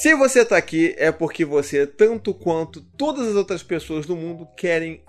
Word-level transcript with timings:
Se 0.00 0.14
você 0.14 0.42
está 0.42 0.56
aqui 0.56 0.94
é 0.96 1.10
porque 1.10 1.44
você, 1.44 1.84
tanto 1.84 2.32
quanto 2.32 2.80
todas 2.80 3.26
as 3.26 3.34
outras 3.34 3.64
pessoas 3.64 4.06
do 4.06 4.14
mundo, 4.14 4.46
querem 4.56 5.02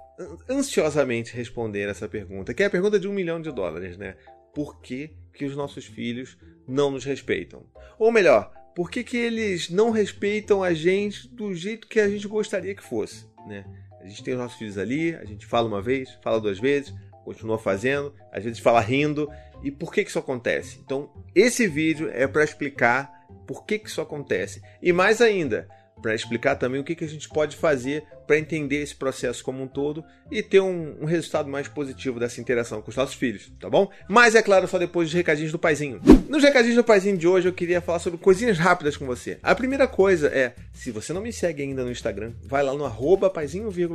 ansiosamente 0.49 1.31
responder 1.31 1.87
essa 1.87 2.09
pergunta, 2.09 2.55
que 2.55 2.63
é 2.63 2.65
a 2.65 2.71
pergunta 2.71 2.99
de 2.99 3.07
um 3.07 3.13
milhão 3.13 3.39
de 3.39 3.51
dólares, 3.51 3.99
né? 3.99 4.15
Por 4.51 4.81
que, 4.81 5.11
que 5.31 5.45
os 5.45 5.55
nossos 5.55 5.85
filhos 5.85 6.39
não 6.67 6.89
nos 6.89 7.05
respeitam? 7.05 7.67
Ou 7.99 8.11
melhor, 8.11 8.51
por 8.75 8.89
que, 8.89 9.03
que 9.03 9.15
eles 9.15 9.69
não 9.69 9.91
respeitam 9.91 10.63
a 10.63 10.73
gente 10.73 11.27
do 11.27 11.53
jeito 11.53 11.87
que 11.87 11.99
a 11.99 12.09
gente 12.09 12.27
gostaria 12.27 12.73
que 12.73 12.83
fosse, 12.83 13.27
né? 13.47 13.65
A 14.01 14.07
gente 14.07 14.23
tem 14.23 14.33
os 14.33 14.39
nossos 14.39 14.57
filhos 14.57 14.79
ali, 14.79 15.13
a 15.13 15.23
gente 15.23 15.45
fala 15.45 15.67
uma 15.67 15.83
vez, 15.83 16.17
fala 16.23 16.41
duas 16.41 16.57
vezes, 16.57 16.91
continua 17.29 17.59
fazendo, 17.59 18.11
às 18.31 18.43
vezes 18.43 18.57
fala 18.57 18.81
rindo. 18.81 19.29
E 19.61 19.69
por 19.69 19.93
que, 19.93 20.03
que 20.03 20.09
isso 20.09 20.17
acontece? 20.17 20.79
Então, 20.83 21.11
esse 21.35 21.67
vídeo 21.67 22.09
é 22.11 22.25
para 22.27 22.43
explicar 22.43 23.11
por 23.45 23.65
que, 23.65 23.77
que 23.77 23.87
isso 23.87 24.01
acontece. 24.01 24.61
E 24.81 24.91
mais 24.91 25.21
ainda, 25.21 25.67
para 26.01 26.15
explicar 26.15 26.55
também 26.55 26.81
o 26.81 26.83
que, 26.83 26.95
que 26.95 27.03
a 27.03 27.07
gente 27.07 27.29
pode 27.29 27.55
fazer 27.55 28.03
para 28.25 28.37
entender 28.37 28.77
esse 28.77 28.95
processo 28.95 29.43
como 29.43 29.63
um 29.63 29.67
todo 29.67 30.03
e 30.31 30.43
ter 30.43 30.59
um, 30.59 30.97
um, 31.01 31.05
resultado 31.05 31.49
mais 31.49 31.67
positivo 31.67 32.19
dessa 32.19 32.39
interação 32.39 32.79
com 32.79 32.91
os 32.91 32.95
nossos 32.95 33.15
filhos, 33.15 33.51
tá 33.59 33.67
bom? 33.69 33.89
Mas 34.07 34.35
é 34.35 34.41
claro, 34.41 34.67
só 34.67 34.77
depois 34.77 35.07
dos 35.07 35.15
recadinhos 35.15 35.51
do 35.51 35.57
paizinho. 35.57 35.99
Nos 36.29 36.43
recadinhos 36.43 36.75
do 36.75 36.83
paizinho 36.83 37.17
de 37.17 37.27
hoje 37.27 37.47
eu 37.47 37.53
queria 37.53 37.81
falar 37.81 37.97
sobre 37.97 38.19
coisinhas 38.19 38.59
rápidas 38.59 38.95
com 38.95 39.05
você. 39.07 39.39
A 39.41 39.55
primeira 39.55 39.87
coisa 39.87 40.27
é, 40.27 40.53
se 40.71 40.91
você 40.91 41.11
não 41.11 41.21
me 41.21 41.33
segue 41.33 41.63
ainda 41.63 41.83
no 41.83 41.91
Instagram, 41.91 42.33
vai 42.43 42.61
lá 42.61 42.73
no 42.73 42.85
arroba 42.85 43.31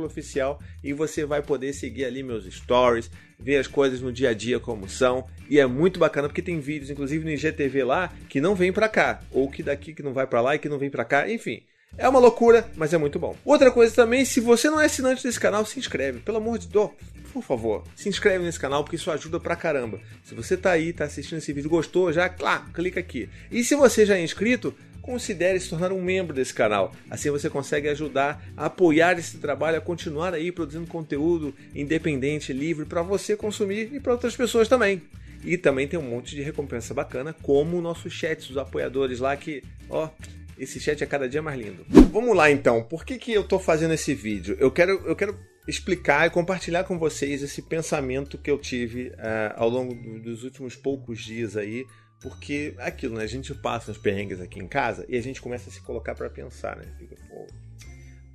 oficial 0.05 0.59
e 0.83 0.91
você 0.91 1.25
vai 1.25 1.41
poder 1.41 1.71
seguir 1.71 2.03
ali 2.03 2.21
meus 2.21 2.45
stories, 2.53 3.09
ver 3.39 3.57
as 3.57 3.67
coisas 3.67 4.01
no 4.01 4.11
dia 4.11 4.29
a 4.29 4.33
dia 4.33 4.59
como 4.59 4.89
são. 4.89 5.25
E 5.49 5.59
é 5.59 5.65
muito 5.65 5.99
bacana 5.99 6.27
porque 6.27 6.41
tem 6.41 6.59
vídeos, 6.59 6.89
inclusive 6.89 7.23
no 7.23 7.31
IGTV 7.31 7.83
lá, 7.83 8.11
que 8.29 8.41
não 8.41 8.55
vem 8.55 8.71
para 8.71 8.89
cá, 8.89 9.21
ou 9.31 9.49
que 9.49 9.61
daqui 9.61 9.93
que 9.93 10.03
não 10.03 10.13
vai 10.13 10.25
para 10.25 10.41
lá 10.41 10.55
e 10.55 10.59
que 10.59 10.69
não 10.69 10.79
vem 10.79 10.89
para 10.89 11.05
cá, 11.05 11.29
enfim. 11.29 11.61
É 11.97 12.09
uma 12.09 12.19
loucura, 12.19 12.69
mas 12.75 12.93
é 12.93 12.97
muito 12.97 13.17
bom. 13.17 13.35
Outra 13.45 13.71
coisa 13.71 13.95
também, 13.95 14.25
se 14.25 14.41
você 14.41 14.69
não 14.69 14.81
é 14.81 14.85
assinante 14.85 15.23
desse 15.23 15.39
canal, 15.39 15.65
se 15.65 15.79
inscreve. 15.79 16.19
Pelo 16.19 16.37
amor 16.37 16.57
de 16.59 16.67
Deus, 16.67 16.91
por 17.31 17.41
favor, 17.41 17.83
se 17.95 18.09
inscreve 18.09 18.43
nesse 18.43 18.59
canal 18.59 18.83
porque 18.83 18.97
isso 18.97 19.11
ajuda 19.11 19.39
pra 19.39 19.55
caramba. 19.55 19.99
Se 20.23 20.35
você 20.35 20.57
tá 20.57 20.71
aí, 20.71 20.91
tá 20.91 21.05
assistindo 21.05 21.37
esse 21.37 21.53
vídeo, 21.53 21.69
gostou, 21.69 22.11
já, 22.11 22.27
claro, 22.27 22.65
clica 22.73 22.99
aqui. 22.99 23.29
E 23.49 23.63
se 23.63 23.75
você 23.75 24.05
já 24.05 24.17
é 24.17 24.23
inscrito, 24.23 24.75
considere 25.05 25.59
se 25.59 25.69
tornar 25.69 25.91
um 25.91 26.01
membro 26.01 26.33
desse 26.33 26.53
canal. 26.53 26.91
Assim 27.09 27.29
você 27.29 27.47
consegue 27.47 27.87
ajudar 27.89 28.43
a 28.57 28.65
apoiar 28.65 29.19
esse 29.19 29.37
trabalho, 29.37 29.77
a 29.77 29.81
continuar 29.81 30.33
aí 30.33 30.51
produzindo 30.51 30.87
conteúdo 30.87 31.53
independente, 31.75 32.51
livre 32.51 32.85
para 32.85 33.03
você 33.03 33.37
consumir 33.37 33.93
e 33.93 33.99
para 33.99 34.13
outras 34.13 34.35
pessoas 34.35 34.67
também. 34.67 35.03
E 35.43 35.59
também 35.59 35.87
tem 35.87 35.99
um 35.99 36.09
monte 36.09 36.35
de 36.35 36.41
recompensa 36.41 36.91
bacana, 36.91 37.35
como 37.43 37.77
o 37.77 37.81
nosso 37.81 38.09
chat 38.09 38.47
dos 38.47 38.57
apoiadores 38.57 39.19
lá 39.19 39.37
que, 39.37 39.61
ó, 39.87 40.09
esse 40.57 40.79
chat 40.79 41.03
é 41.03 41.05
cada 41.05 41.29
dia 41.29 41.41
mais 41.41 41.59
lindo. 41.59 41.85
Vamos 42.11 42.35
lá 42.35 42.49
então, 42.49 42.81
por 42.81 43.05
que, 43.05 43.19
que 43.19 43.31
eu 43.31 43.41
estou 43.41 43.59
fazendo 43.59 43.93
esse 43.93 44.15
vídeo? 44.15 44.57
Eu 44.59 44.71
quero, 44.71 45.03
eu 45.05 45.15
quero 45.15 45.37
explicar 45.67 46.25
e 46.25 46.31
compartilhar 46.31 46.83
com 46.83 46.97
vocês 46.97 47.43
esse 47.43 47.61
pensamento 47.61 48.39
que 48.39 48.49
eu 48.49 48.57
tive 48.57 49.09
uh, 49.09 49.53
ao 49.55 49.69
longo 49.69 49.93
dos 50.19 50.43
últimos 50.43 50.75
poucos 50.75 51.19
dias 51.23 51.55
aí, 51.55 51.85
porque 52.21 52.73
aquilo, 52.77 53.15
né? 53.15 53.23
A 53.23 53.27
gente 53.27 53.53
passa 53.53 53.91
uns 53.91 53.97
perrengues 53.97 54.41
aqui 54.41 54.59
em 54.59 54.67
casa 54.67 55.05
e 55.07 55.17
a 55.17 55.21
gente 55.21 55.41
começa 55.41 55.69
a 55.69 55.73
se 55.73 55.81
colocar 55.81 56.15
para 56.15 56.29
pensar, 56.29 56.75
né? 56.75 56.85
Fica, 56.97 57.15
pô, 57.29 57.47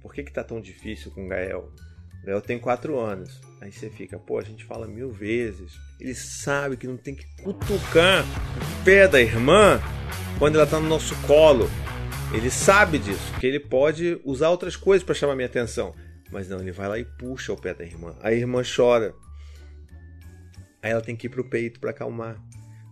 por 0.01 0.15
que 0.15 0.23
que 0.23 0.33
tá 0.33 0.45
tão 0.45 0.61
difícil 0.61 1.11
com 1.11 1.25
o 1.25 1.29
Gael? 1.29 1.73
O 2.23 2.27
Gael 2.27 2.41
tem 2.41 2.59
quatro 2.59 2.99
anos. 2.99 3.41
Aí 3.61 3.73
você 3.73 3.91
fica, 3.91 4.19
pô, 4.19 4.39
a 4.39 4.43
gente 4.43 4.65
fala 4.65 4.87
mil 4.87 5.11
vezes. 5.11 5.73
Ele 5.99 6.15
sabe 6.15 6.77
que 6.77 6.87
não 6.87 6.97
tem 6.97 7.15
que 7.15 7.27
cutucar 7.43 8.25
o 8.25 8.85
pé 8.85 9.09
da 9.09 9.21
irmã 9.21 9.81
quando 10.39 10.57
ela 10.57 10.67
tá 10.67 10.79
no 10.79 10.89
nosso 10.89 11.15
colo. 11.27 11.69
Ele 12.33 12.51
sabe 12.51 12.99
disso, 12.99 13.33
que 13.41 13.47
ele 13.47 13.59
pode 13.59 14.21
usar 14.25 14.51
outras 14.51 14.77
coisas 14.77 15.05
para 15.05 15.15
chamar 15.15 15.35
minha 15.35 15.49
atenção. 15.49 15.95
Mas 16.31 16.49
não, 16.49 16.61
ele 16.61 16.73
vai 16.73 16.89
lá 16.89 16.99
e 16.99 17.05
puxa 17.05 17.53
o 17.53 17.61
pé 17.61 17.75
da 17.75 17.85
irmã. 17.85 18.15
A 18.23 18.33
irmã 18.33 18.63
chora. 18.63 19.13
Aí 20.83 20.93
ela 20.93 21.03
tem 21.03 21.17
que 21.17 21.27
ir 21.27 21.31
pro 21.31 21.45
peito 21.45 21.81
para 21.81 21.91
acalmar. 21.91 22.41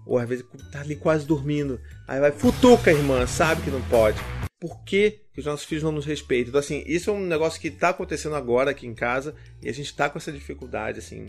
Ou 0.08 0.18
às 0.18 0.26
vezes 0.26 0.44
tá 0.72 0.80
ali 0.80 0.96
quase 0.96 1.26
dormindo. 1.26 1.78
Aí 2.08 2.18
vai, 2.18 2.32
futuca 2.32 2.90
irmã, 2.90 3.26
sabe 3.26 3.62
que 3.62 3.70
não 3.70 3.82
pode. 3.82 4.18
Por 4.58 4.82
que, 4.82 5.20
que 5.32 5.40
os 5.40 5.46
nossos 5.46 5.66
filhos 5.66 5.84
não 5.84 5.92
nos 5.92 6.06
respeitam? 6.06 6.48
Então, 6.48 6.58
assim, 6.58 6.82
isso 6.86 7.10
é 7.10 7.12
um 7.12 7.20
negócio 7.20 7.60
que 7.60 7.68
está 7.68 7.90
acontecendo 7.90 8.34
agora 8.34 8.70
aqui 8.70 8.86
em 8.86 8.94
casa 8.94 9.34
e 9.62 9.68
a 9.68 9.72
gente 9.72 9.86
está 9.86 10.08
com 10.08 10.18
essa 10.18 10.32
dificuldade, 10.32 10.98
assim, 10.98 11.28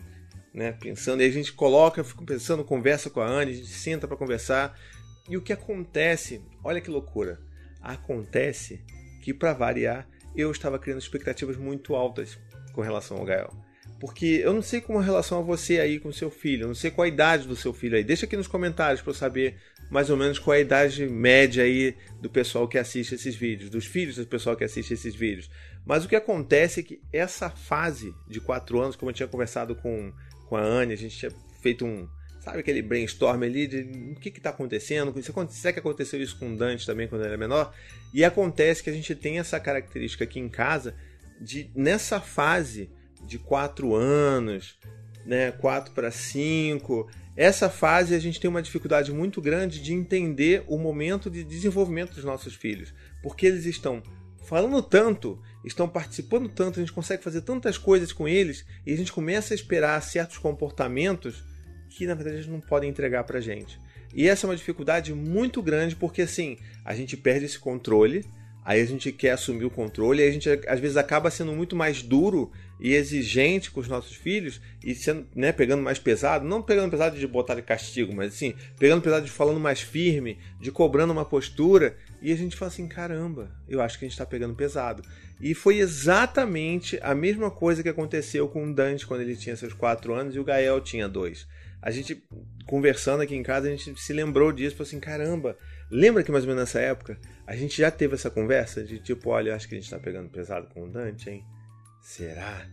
né? 0.54 0.72
Pensando, 0.72 1.22
e 1.22 1.26
a 1.26 1.30
gente 1.30 1.54
coloca, 1.54 2.04
fica 2.04 2.24
pensando, 2.24 2.64
conversa 2.64 3.10
com 3.10 3.20
a 3.20 3.28
Anne, 3.28 3.52
a 3.52 3.56
gente 3.56 3.68
senta 3.68 4.08
para 4.08 4.18
conversar. 4.18 4.80
E 5.28 5.38
o 5.38 5.42
que 5.42 5.54
acontece, 5.54 6.42
olha 6.64 6.82
que 6.82 6.90
loucura. 6.90 7.40
Acontece 7.82 8.82
que, 9.22 9.34
para 9.34 9.54
variar, 9.54 10.08
eu 10.36 10.50
estava 10.50 10.80
criando 10.80 11.00
expectativas 11.00 11.58
muito 11.58 11.96
altas 11.96 12.40
com 12.74 12.82
relação 12.82 13.18
ao 13.18 13.26
Gael. 13.26 13.54
Porque 14.00 14.42
eu 14.44 14.54
não 14.54 14.62
sei 14.62 14.80
como 14.80 15.00
é 15.00 15.02
a 15.02 15.06
relação 15.06 15.40
a 15.40 15.42
você 15.42 15.80
aí 15.80 16.00
com 16.00 16.12
seu 16.12 16.32
filho, 16.32 16.64
eu 16.64 16.68
não 16.70 16.76
sei 16.76 16.90
qual 16.90 17.04
a 17.04 17.08
idade 17.08 17.48
do 17.48 17.56
seu 17.56 17.74
filho 17.74 17.98
aí. 17.98 18.04
Deixa 18.04 18.26
aqui 18.26 18.38
nos 18.38 18.48
comentários 18.48 19.02
para 19.02 19.12
eu 19.12 19.16
saber 19.16 19.58
mais 19.92 20.10
ou 20.10 20.16
menos 20.16 20.40
qual 20.40 20.54
é 20.54 20.60
a 20.60 20.62
idade 20.62 21.06
média 21.08 21.64
aí 21.64 21.96
do 22.22 22.30
pessoal 22.30 22.68
que 22.68 22.78
assiste 22.78 23.16
esses 23.16 23.36
vídeos, 23.36 23.70
dos 23.70 23.86
filhos 23.86 24.16
do 24.16 24.26
pessoal 24.26 24.56
que 24.56 24.64
assiste 24.64 24.94
esses 24.94 25.14
vídeos. 25.14 25.50
Mas 25.86 26.06
o 26.06 26.08
que 26.08 26.16
acontece 26.16 26.80
é 26.80 26.84
que 26.84 27.02
essa 27.12 27.50
fase 27.50 28.14
de 28.28 28.40
4 28.40 28.80
anos, 28.80 28.96
como 28.96 29.10
eu 29.10 29.16
tinha 29.16 29.28
conversado 29.28 29.76
com, 29.76 30.14
com 30.48 30.56
a 30.56 30.62
Anne, 30.62 30.94
a 30.94 30.98
gente 30.98 31.18
tinha 31.18 31.32
feito 31.62 31.86
um, 31.86 32.08
Sabe 32.40 32.60
aquele 32.60 32.82
brainstorm 32.82 33.44
ali 33.44 33.68
de 33.68 34.14
o 34.16 34.20
que 34.20 34.30
está 34.30 34.50
acontecendo? 34.50 35.14
Será 35.50 35.74
que 35.74 35.80
aconteceu 35.80 36.22
isso 36.22 36.40
com 36.40 36.54
o 36.54 36.58
Dante 36.58 36.86
também 36.86 37.08
quando 37.08 37.22
ele 37.22 37.30
era 37.30 37.38
menor? 37.38 37.74
E 38.14 38.24
acontece 38.24 38.82
que 38.82 38.90
a 38.90 38.94
gente 38.94 39.14
tem 39.14 39.40
essa 39.40 39.60
característica 39.60 40.24
aqui 40.24 40.40
em 40.40 40.48
casa 40.48 40.96
de, 41.40 41.70
nessa 41.76 42.22
fase 42.22 42.90
de 43.26 43.38
4 43.38 43.96
anos, 43.96 44.78
né, 45.26 45.52
4 45.52 45.94
para 45.94 46.12
5, 46.12 47.10
essa 47.36 47.70
fase 47.70 48.14
a 48.14 48.20
gente 48.20 48.40
tem 48.40 48.50
uma 48.50 48.62
dificuldade 48.62 49.12
muito 49.14 49.42
grande 49.42 49.82
de 49.82 49.94
entender 49.94 50.64
o 50.68 50.78
momento 50.78 51.30
de 51.30 51.44
desenvolvimento 51.44 52.16
dos 52.16 52.24
nossos 52.24 52.54
filhos, 52.54 52.94
porque 53.22 53.46
eles 53.46 53.66
estão 53.66 54.04
falando 54.44 54.82
tanto, 54.82 55.40
estão 55.64 55.88
participando 55.88 56.50
tanto, 56.50 56.80
a 56.80 56.82
gente 56.82 56.92
consegue 56.92 57.24
fazer 57.24 57.42
tantas 57.42 57.78
coisas 57.78 58.12
com 58.12 58.28
eles 58.28 58.66
e 58.86 58.92
a 58.92 58.98
gente 58.98 59.12
começa 59.12 59.54
a 59.54 59.56
esperar 59.56 60.02
certos 60.02 60.38
comportamentos 60.38 61.44
que 61.90 62.06
na 62.06 62.14
verdade 62.14 62.38
eles 62.38 62.48
não 62.48 62.60
podem 62.60 62.90
entregar 62.90 63.24
pra 63.24 63.40
gente. 63.40 63.80
E 64.14 64.28
essa 64.28 64.46
é 64.46 64.50
uma 64.50 64.56
dificuldade 64.56 65.14
muito 65.14 65.62
grande 65.62 65.96
porque 65.96 66.24
assim, 66.24 66.58
a 66.84 66.96
gente 66.96 67.16
perde 67.16 67.46
esse 67.46 67.60
controle, 67.60 68.26
aí 68.70 68.82
a 68.82 68.86
gente 68.86 69.12
quer 69.12 69.32
assumir 69.32 69.66
o 69.66 69.72
controle, 69.72 70.22
aí 70.22 70.30
a 70.30 70.32
gente 70.32 70.48
às 70.68 70.80
vezes 70.80 70.96
acaba 70.96 71.32
sendo 71.32 71.52
muito 71.52 71.76
mais 71.76 72.04
duro 72.04 72.52
e 72.80 72.94
exigente 72.94 73.72
com 73.72 73.80
os 73.80 73.88
nossos 73.88 74.16
filhos 74.16 74.62
e 74.86 74.94
sendo, 74.94 75.26
né, 75.36 75.52
pegando 75.52 75.82
mais 75.82 75.98
pesado, 75.98 76.46
não 76.46 76.62
pegando 76.62 76.92
pesado 76.92 77.18
de 77.18 77.26
botar 77.26 77.56
de 77.56 77.64
castigo, 77.64 78.14
mas 78.16 78.32
assim, 78.32 78.54
pegando 78.78 79.02
pesado 79.02 79.26
de 79.26 79.32
falando 79.32 79.60
mais 79.60 79.82
firme, 79.82 80.38
de 80.62 80.72
cobrando 80.72 81.12
uma 81.12 81.26
postura, 81.26 81.98
e 82.22 82.32
a 82.32 82.36
gente 82.36 82.56
fala 82.56 82.72
assim, 82.72 82.88
caramba, 82.88 83.50
eu 83.68 83.82
acho 83.82 83.98
que 83.98 84.06
a 84.06 84.08
gente 84.08 84.14
está 84.14 84.26
pegando 84.26 84.54
pesado. 84.54 85.02
E 85.42 85.56
foi 85.56 85.80
exatamente 85.80 87.00
a 87.02 87.16
mesma 87.16 87.50
coisa 87.50 87.82
que 87.82 87.90
aconteceu 87.90 88.48
com 88.48 88.70
o 88.70 88.72
Dante 88.74 89.08
quando 89.08 89.22
ele 89.22 89.36
tinha 89.36 89.56
seus 89.56 89.74
4 89.74 90.14
anos 90.14 90.36
e 90.36 90.40
o 90.40 90.44
Gael 90.44 90.80
tinha 90.80 91.10
dois 91.10 91.48
a 91.82 91.92
gente 91.92 92.22
conversando 92.66 93.22
aqui 93.22 93.36
em 93.36 93.44
casa, 93.44 93.68
a 93.68 93.72
gente 93.72 94.00
se 94.00 94.14
lembrou 94.14 94.52
disso, 94.52 94.76
falou 94.76 94.88
assim, 94.88 95.00
caramba, 95.00 95.58
lembra 95.90 96.24
que 96.24 96.32
mais 96.32 96.44
ou 96.44 96.50
menos 96.50 96.64
nessa 96.64 96.80
época 96.80 97.20
a 97.46 97.56
gente 97.56 97.78
já 97.78 97.90
teve 97.90 98.16
essa 98.16 98.30
conversa 98.30 98.84
de 98.84 99.00
tipo, 99.00 99.30
olha, 99.30 99.56
acho 99.56 99.68
que 99.68 99.76
a 99.76 99.80
gente 99.80 99.90
tá 99.90 100.00
pegando 100.00 100.30
pesado 100.30 100.68
com 100.68 100.84
o 100.84 100.90
Dante, 100.90 101.30
hein? 101.30 101.46
Será? 102.02 102.68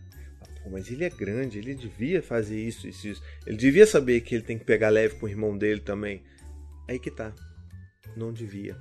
Mas 0.69 0.91
ele 0.91 1.05
é 1.05 1.09
grande, 1.09 1.59
ele 1.59 1.73
devia 1.73 2.21
fazer 2.21 2.59
isso, 2.59 2.87
isso, 2.87 3.07
isso. 3.07 3.23
Ele 3.45 3.57
devia 3.57 3.87
saber 3.87 4.21
que 4.21 4.35
ele 4.35 4.43
tem 4.43 4.57
que 4.57 4.65
pegar 4.65 4.89
leve 4.89 5.15
com 5.15 5.25
o 5.25 5.29
irmão 5.29 5.57
dele 5.57 5.79
também. 5.79 6.23
Aí 6.87 6.99
que 6.99 7.09
tá. 7.09 7.33
Não 8.15 8.33
devia. 8.33 8.77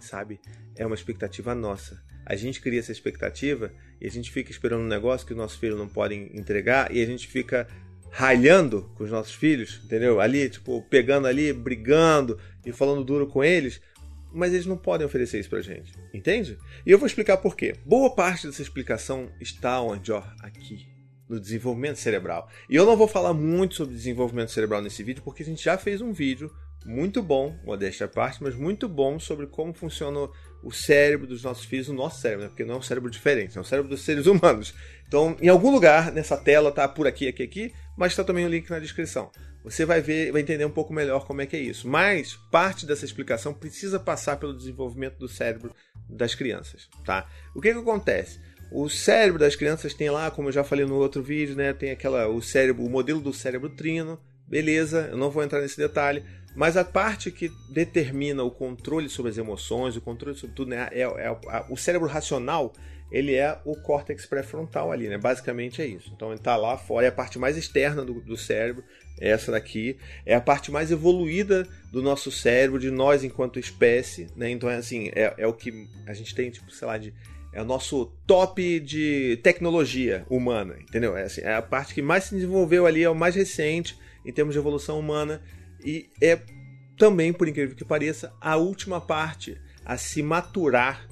Sabe? 0.00 0.40
É 0.76 0.86
uma 0.86 0.94
expectativa 0.94 1.54
nossa. 1.54 2.02
A 2.24 2.36
gente 2.36 2.60
cria 2.60 2.78
essa 2.78 2.92
expectativa 2.92 3.72
e 4.00 4.06
a 4.06 4.10
gente 4.10 4.30
fica 4.30 4.50
esperando 4.50 4.82
um 4.82 4.88
negócio 4.88 5.26
que 5.26 5.32
os 5.32 5.38
nossos 5.38 5.58
filhos 5.58 5.78
não 5.78 5.88
podem 5.88 6.30
entregar 6.36 6.94
e 6.94 7.02
a 7.02 7.06
gente 7.06 7.26
fica 7.26 7.66
ralhando 8.10 8.90
com 8.96 9.04
os 9.04 9.10
nossos 9.10 9.34
filhos, 9.34 9.80
entendeu? 9.84 10.20
Ali, 10.20 10.48
tipo, 10.48 10.82
pegando 10.82 11.26
ali, 11.26 11.52
brigando 11.52 12.38
e 12.64 12.72
falando 12.72 13.04
duro 13.04 13.26
com 13.26 13.42
eles, 13.42 13.80
mas 14.32 14.52
eles 14.52 14.66
não 14.66 14.76
podem 14.76 15.06
oferecer 15.06 15.40
isso 15.40 15.50
pra 15.50 15.60
gente, 15.60 15.92
entende? 16.12 16.58
E 16.84 16.90
eu 16.90 16.98
vou 16.98 17.06
explicar 17.06 17.36
por 17.38 17.56
quê. 17.56 17.74
Boa 17.84 18.14
parte 18.14 18.46
dessa 18.46 18.62
explicação 18.62 19.28
está 19.40 19.80
onde, 19.80 20.12
ó, 20.12 20.22
aqui, 20.40 20.86
no 21.28 21.38
desenvolvimento 21.38 21.96
cerebral. 21.96 22.48
E 22.68 22.74
eu 22.74 22.84
não 22.84 22.96
vou 22.96 23.06
falar 23.06 23.32
muito 23.32 23.76
sobre 23.76 23.94
desenvolvimento 23.94 24.50
cerebral 24.50 24.82
nesse 24.82 25.02
vídeo, 25.02 25.22
porque 25.22 25.42
a 25.42 25.46
gente 25.46 25.62
já 25.62 25.78
fez 25.78 26.00
um 26.00 26.12
vídeo 26.12 26.50
muito 26.84 27.22
bom, 27.22 27.54
modéstia 27.64 28.06
à 28.06 28.08
parte, 28.08 28.42
mas 28.42 28.54
muito 28.54 28.88
bom 28.88 29.18
sobre 29.18 29.46
como 29.46 29.72
funciona 29.72 30.28
o 30.62 30.72
cérebro 30.72 31.26
dos 31.26 31.42
nossos 31.42 31.64
filhos, 31.64 31.88
o 31.88 31.94
nosso 31.94 32.20
cérebro, 32.20 32.44
né? 32.44 32.48
porque 32.48 32.64
não 32.64 32.74
é 32.74 32.78
um 32.78 32.82
cérebro 32.82 33.10
diferente, 33.10 33.56
é 33.56 33.60
um 33.60 33.64
cérebro 33.64 33.90
dos 33.90 34.02
seres 34.02 34.26
humanos. 34.26 34.74
Então, 35.06 35.36
em 35.40 35.48
algum 35.48 35.70
lugar 35.70 36.10
nessa 36.12 36.36
tela, 36.36 36.72
tá 36.72 36.88
por 36.88 37.06
aqui, 37.06 37.28
aqui, 37.28 37.42
aqui, 37.42 37.72
mas 38.00 38.12
está 38.12 38.24
também 38.24 38.46
o 38.46 38.48
link 38.48 38.70
na 38.70 38.78
descrição. 38.78 39.30
Você 39.62 39.84
vai 39.84 40.00
ver, 40.00 40.32
vai 40.32 40.40
entender 40.40 40.64
um 40.64 40.70
pouco 40.70 40.90
melhor 40.90 41.26
como 41.26 41.42
é 41.42 41.46
que 41.46 41.54
é 41.54 41.60
isso. 41.60 41.86
Mas 41.86 42.34
parte 42.50 42.86
dessa 42.86 43.04
explicação 43.04 43.52
precisa 43.52 44.00
passar 44.00 44.38
pelo 44.38 44.56
desenvolvimento 44.56 45.18
do 45.18 45.28
cérebro 45.28 45.74
das 46.08 46.34
crianças, 46.34 46.88
tá? 47.04 47.28
O 47.54 47.60
que 47.60 47.70
que 47.70 47.78
acontece? 47.78 48.40
O 48.72 48.88
cérebro 48.88 49.38
das 49.38 49.54
crianças 49.54 49.92
tem 49.92 50.08
lá, 50.08 50.30
como 50.30 50.48
eu 50.48 50.52
já 50.52 50.64
falei 50.64 50.86
no 50.86 50.94
outro 50.94 51.22
vídeo, 51.22 51.54
né? 51.54 51.74
Tem 51.74 51.90
aquela 51.90 52.26
o 52.26 52.40
cérebro, 52.40 52.86
o 52.86 52.88
modelo 52.88 53.20
do 53.20 53.34
cérebro 53.34 53.68
trino, 53.68 54.18
beleza? 54.48 55.08
Eu 55.10 55.18
não 55.18 55.30
vou 55.30 55.42
entrar 55.42 55.60
nesse 55.60 55.76
detalhe, 55.76 56.24
mas 56.56 56.78
a 56.78 56.84
parte 56.86 57.30
que 57.30 57.52
determina 57.68 58.42
o 58.42 58.50
controle 58.50 59.10
sobre 59.10 59.30
as 59.30 59.36
emoções, 59.36 59.94
o 59.94 60.00
controle 60.00 60.38
sobre 60.38 60.56
tudo, 60.56 60.70
né? 60.70 60.88
É, 60.90 61.02
é, 61.02 61.26
é 61.26 61.64
o 61.68 61.76
cérebro 61.76 62.08
racional 62.08 62.72
ele 63.10 63.34
é 63.34 63.58
o 63.64 63.74
córtex 63.74 64.24
pré-frontal 64.26 64.92
ali, 64.92 65.08
né? 65.08 65.18
Basicamente 65.18 65.82
é 65.82 65.86
isso. 65.86 66.12
Então 66.14 66.28
ele 66.28 66.38
está 66.38 66.56
lá 66.56 66.76
fora, 66.76 67.06
é 67.06 67.08
a 67.08 67.12
parte 67.12 67.38
mais 67.38 67.56
externa 67.56 68.04
do, 68.04 68.20
do 68.20 68.36
cérebro, 68.36 68.84
é 69.20 69.30
essa 69.30 69.50
daqui, 69.50 69.98
é 70.24 70.34
a 70.34 70.40
parte 70.40 70.70
mais 70.70 70.90
evoluída 70.90 71.66
do 71.92 72.02
nosso 72.02 72.30
cérebro, 72.30 72.78
de 72.78 72.90
nós 72.90 73.24
enquanto 73.24 73.58
espécie, 73.58 74.28
né? 74.36 74.50
Então 74.50 74.70
é 74.70 74.76
assim, 74.76 75.10
é, 75.14 75.34
é 75.36 75.46
o 75.46 75.52
que 75.52 75.88
a 76.06 76.14
gente 76.14 76.34
tem, 76.34 76.50
tipo, 76.50 76.70
sei 76.70 76.86
lá, 76.86 76.96
de. 76.96 77.12
É 77.52 77.60
o 77.60 77.64
nosso 77.64 78.06
top 78.28 78.78
de 78.78 79.40
tecnologia 79.42 80.24
humana, 80.30 80.76
entendeu? 80.80 81.16
É, 81.16 81.24
assim, 81.24 81.40
é 81.40 81.54
a 81.54 81.62
parte 81.62 81.92
que 81.92 82.00
mais 82.00 82.24
se 82.24 82.34
desenvolveu 82.36 82.86
ali, 82.86 83.02
é 83.02 83.10
o 83.10 83.14
mais 83.14 83.34
recente 83.34 83.98
em 84.24 84.32
termos 84.32 84.54
de 84.54 84.60
evolução 84.60 85.00
humana. 85.00 85.42
E 85.84 86.08
é 86.22 86.38
também, 86.96 87.32
por 87.32 87.48
incrível 87.48 87.74
que 87.74 87.84
pareça, 87.84 88.32
a 88.40 88.56
última 88.56 89.00
parte 89.00 89.60
a 89.84 89.96
se 89.96 90.22
maturar 90.22 91.09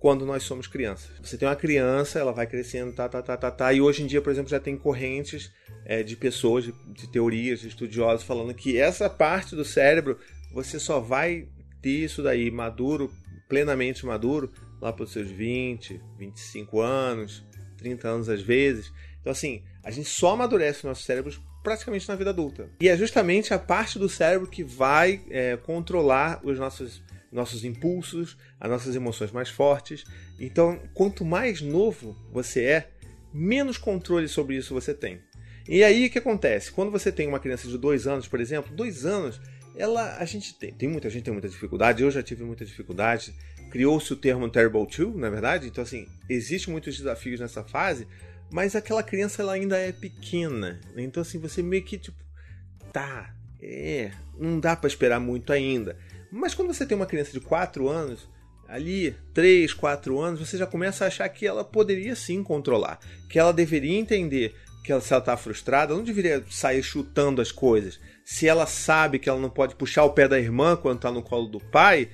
quando 0.00 0.24
nós 0.24 0.42
somos 0.42 0.66
crianças. 0.66 1.10
Você 1.22 1.36
tem 1.36 1.46
uma 1.46 1.54
criança, 1.54 2.18
ela 2.18 2.32
vai 2.32 2.46
crescendo, 2.46 2.90
tá, 2.92 3.06
tá, 3.06 3.22
tá, 3.22 3.36
tá, 3.36 3.50
tá, 3.50 3.72
e 3.72 3.82
hoje 3.82 4.02
em 4.02 4.06
dia, 4.06 4.22
por 4.22 4.32
exemplo, 4.32 4.50
já 4.50 4.58
tem 4.58 4.76
correntes 4.76 5.52
é, 5.84 6.02
de 6.02 6.16
pessoas, 6.16 6.64
de, 6.64 6.72
de 6.94 7.06
teorias, 7.06 7.60
de 7.60 7.68
estudiosos 7.68 8.24
falando 8.24 8.54
que 8.54 8.78
essa 8.78 9.10
parte 9.10 9.54
do 9.54 9.64
cérebro 9.64 10.18
você 10.52 10.80
só 10.80 10.98
vai 10.98 11.46
ter 11.82 12.04
isso 12.04 12.22
daí 12.22 12.50
maduro, 12.50 13.12
plenamente 13.46 14.06
maduro, 14.06 14.50
lá 14.80 14.90
para 14.90 15.04
os 15.04 15.12
seus 15.12 15.28
20, 15.28 16.00
25 16.18 16.80
anos, 16.80 17.44
30 17.76 18.08
anos 18.08 18.28
às 18.30 18.40
vezes. 18.40 18.90
Então, 19.20 19.30
assim, 19.30 19.62
a 19.84 19.90
gente 19.90 20.08
só 20.08 20.32
amadurece 20.32 20.86
nossos 20.86 21.04
cérebros 21.04 21.38
praticamente 21.62 22.08
na 22.08 22.16
vida 22.16 22.30
adulta. 22.30 22.70
E 22.80 22.88
é 22.88 22.96
justamente 22.96 23.52
a 23.52 23.58
parte 23.58 23.98
do 23.98 24.08
cérebro 24.08 24.48
que 24.48 24.64
vai 24.64 25.20
é, 25.30 25.58
controlar 25.58 26.40
os 26.42 26.58
nossos 26.58 27.02
nossos 27.30 27.64
impulsos, 27.64 28.36
as 28.58 28.70
nossas 28.70 28.94
emoções 28.94 29.30
mais 29.30 29.48
fortes. 29.48 30.04
Então, 30.38 30.80
quanto 30.94 31.24
mais 31.24 31.60
novo 31.60 32.16
você 32.32 32.64
é, 32.64 32.90
menos 33.32 33.78
controle 33.78 34.28
sobre 34.28 34.56
isso 34.56 34.74
você 34.74 34.92
tem. 34.92 35.20
E 35.68 35.84
aí 35.84 36.06
o 36.06 36.10
que 36.10 36.18
acontece? 36.18 36.72
Quando 36.72 36.90
você 36.90 37.12
tem 37.12 37.28
uma 37.28 37.38
criança 37.38 37.68
de 37.68 37.78
dois 37.78 38.06
anos, 38.06 38.26
por 38.26 38.40
exemplo, 38.40 38.74
dois 38.74 39.04
anos, 39.06 39.40
ela 39.76 40.16
a 40.16 40.24
gente 40.24 40.54
tem, 40.58 40.72
tem 40.72 40.88
muita 40.88 41.08
gente 41.08 41.24
tem 41.24 41.32
muita 41.32 41.48
dificuldade. 41.48 42.02
Eu 42.02 42.10
já 42.10 42.22
tive 42.22 42.42
muita 42.42 42.64
dificuldade. 42.64 43.34
Criou-se 43.70 44.12
o 44.12 44.16
termo 44.16 44.48
terrible 44.48 44.86
two, 44.86 45.16
na 45.16 45.28
é 45.28 45.30
verdade. 45.30 45.68
Então 45.68 45.82
assim, 45.82 46.08
existe 46.28 46.68
muitos 46.70 46.96
desafios 46.96 47.38
nessa 47.38 47.62
fase, 47.62 48.08
mas 48.50 48.74
aquela 48.74 49.02
criança 49.02 49.42
ela 49.42 49.52
ainda 49.52 49.78
é 49.78 49.92
pequena. 49.92 50.80
Então 50.96 51.20
assim, 51.20 51.38
você 51.38 51.62
meio 51.62 51.84
que 51.84 51.98
tipo, 51.98 52.18
tá, 52.92 53.32
é, 53.62 54.10
não 54.38 54.58
dá 54.58 54.74
para 54.74 54.88
esperar 54.88 55.20
muito 55.20 55.52
ainda. 55.52 55.96
Mas 56.30 56.54
quando 56.54 56.72
você 56.72 56.86
tem 56.86 56.96
uma 56.96 57.06
criança 57.06 57.32
de 57.32 57.40
4 57.40 57.88
anos, 57.88 58.28
ali, 58.68 59.16
3, 59.34 59.74
4 59.74 60.18
anos, 60.20 60.40
você 60.40 60.56
já 60.56 60.66
começa 60.66 61.04
a 61.04 61.08
achar 61.08 61.28
que 61.28 61.46
ela 61.46 61.64
poderia 61.64 62.14
sim 62.14 62.42
controlar. 62.42 63.00
Que 63.28 63.38
ela 63.38 63.52
deveria 63.52 63.98
entender 63.98 64.54
que 64.84 64.92
ela, 64.92 65.00
se 65.00 65.12
ela 65.12 65.20
está 65.20 65.36
frustrada, 65.36 65.92
ela 65.92 65.98
não 65.98 66.04
deveria 66.04 66.42
sair 66.48 66.82
chutando 66.82 67.42
as 67.42 67.50
coisas. 67.50 68.00
Se 68.24 68.46
ela 68.46 68.66
sabe 68.66 69.18
que 69.18 69.28
ela 69.28 69.40
não 69.40 69.50
pode 69.50 69.74
puxar 69.74 70.04
o 70.04 70.12
pé 70.12 70.28
da 70.28 70.38
irmã 70.38 70.76
quando 70.76 70.96
está 70.96 71.10
no 71.10 71.22
colo 71.22 71.48
do 71.48 71.60
pai, 71.60 72.08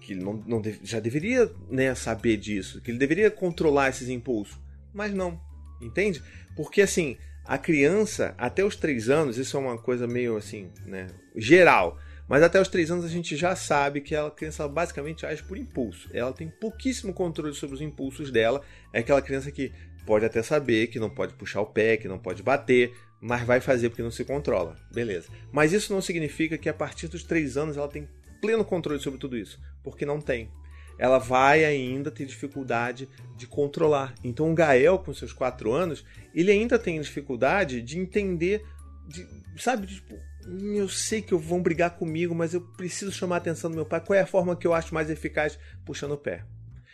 que 0.00 0.14
não, 0.14 0.42
não 0.46 0.62
já 0.82 0.98
deveria 0.98 1.50
né, 1.70 1.94
saber 1.94 2.36
disso, 2.36 2.80
que 2.80 2.90
ele 2.90 2.98
deveria 2.98 3.30
controlar 3.30 3.90
esses 3.90 4.08
impulsos. 4.08 4.58
Mas 4.92 5.12
não, 5.12 5.40
entende? 5.80 6.22
Porque 6.56 6.82
assim, 6.82 7.16
a 7.44 7.56
criança, 7.58 8.34
até 8.36 8.64
os 8.64 8.74
3 8.74 9.08
anos, 9.08 9.38
isso 9.38 9.56
é 9.56 9.60
uma 9.60 9.78
coisa 9.78 10.06
meio 10.06 10.36
assim, 10.36 10.70
né, 10.86 11.08
geral 11.36 11.98
mas 12.30 12.44
até 12.44 12.60
os 12.60 12.68
3 12.68 12.92
anos 12.92 13.04
a 13.04 13.08
gente 13.08 13.34
já 13.34 13.56
sabe 13.56 14.00
que 14.00 14.14
a 14.14 14.30
criança 14.30 14.68
basicamente 14.68 15.26
age 15.26 15.42
por 15.42 15.58
impulso. 15.58 16.08
Ela 16.14 16.32
tem 16.32 16.48
pouquíssimo 16.48 17.12
controle 17.12 17.52
sobre 17.52 17.74
os 17.74 17.82
impulsos 17.82 18.30
dela. 18.30 18.62
É 18.92 19.00
aquela 19.00 19.20
criança 19.20 19.50
que 19.50 19.72
pode 20.06 20.24
até 20.24 20.40
saber 20.40 20.86
que 20.86 21.00
não 21.00 21.10
pode 21.10 21.34
puxar 21.34 21.60
o 21.60 21.66
pé, 21.66 21.96
que 21.96 22.06
não 22.06 22.20
pode 22.20 22.40
bater, 22.40 22.94
mas 23.20 23.42
vai 23.42 23.60
fazer 23.60 23.88
porque 23.88 24.04
não 24.04 24.12
se 24.12 24.24
controla. 24.24 24.76
Beleza. 24.94 25.28
Mas 25.50 25.72
isso 25.72 25.92
não 25.92 26.00
significa 26.00 26.56
que 26.56 26.68
a 26.68 26.72
partir 26.72 27.08
dos 27.08 27.24
3 27.24 27.56
anos 27.56 27.76
ela 27.76 27.88
tem 27.88 28.08
pleno 28.40 28.64
controle 28.64 29.00
sobre 29.00 29.18
tudo 29.18 29.36
isso, 29.36 29.60
porque 29.82 30.06
não 30.06 30.20
tem. 30.20 30.52
Ela 31.00 31.18
vai 31.18 31.64
ainda 31.64 32.12
ter 32.12 32.26
dificuldade 32.26 33.08
de 33.36 33.48
controlar. 33.48 34.14
Então 34.22 34.52
o 34.52 34.54
Gael, 34.54 35.00
com 35.00 35.12
seus 35.12 35.32
4 35.32 35.72
anos, 35.72 36.04
ele 36.32 36.52
ainda 36.52 36.78
tem 36.78 37.00
dificuldade 37.00 37.82
de 37.82 37.98
entender, 37.98 38.64
de, 39.08 39.26
sabe, 39.60 39.88
tipo, 39.88 40.29
eu 40.46 40.88
sei 40.88 41.22
que 41.22 41.34
vão 41.34 41.62
brigar 41.62 41.90
comigo, 41.96 42.34
mas 42.34 42.54
eu 42.54 42.60
preciso 42.60 43.12
chamar 43.12 43.36
a 43.36 43.38
atenção 43.38 43.70
do 43.70 43.76
meu 43.76 43.86
pai. 43.86 44.00
Qual 44.00 44.18
é 44.18 44.22
a 44.22 44.26
forma 44.26 44.56
que 44.56 44.66
eu 44.66 44.74
acho 44.74 44.94
mais 44.94 45.10
eficaz 45.10 45.58
puxando 45.84 46.12
o 46.12 46.18
pé? 46.18 46.44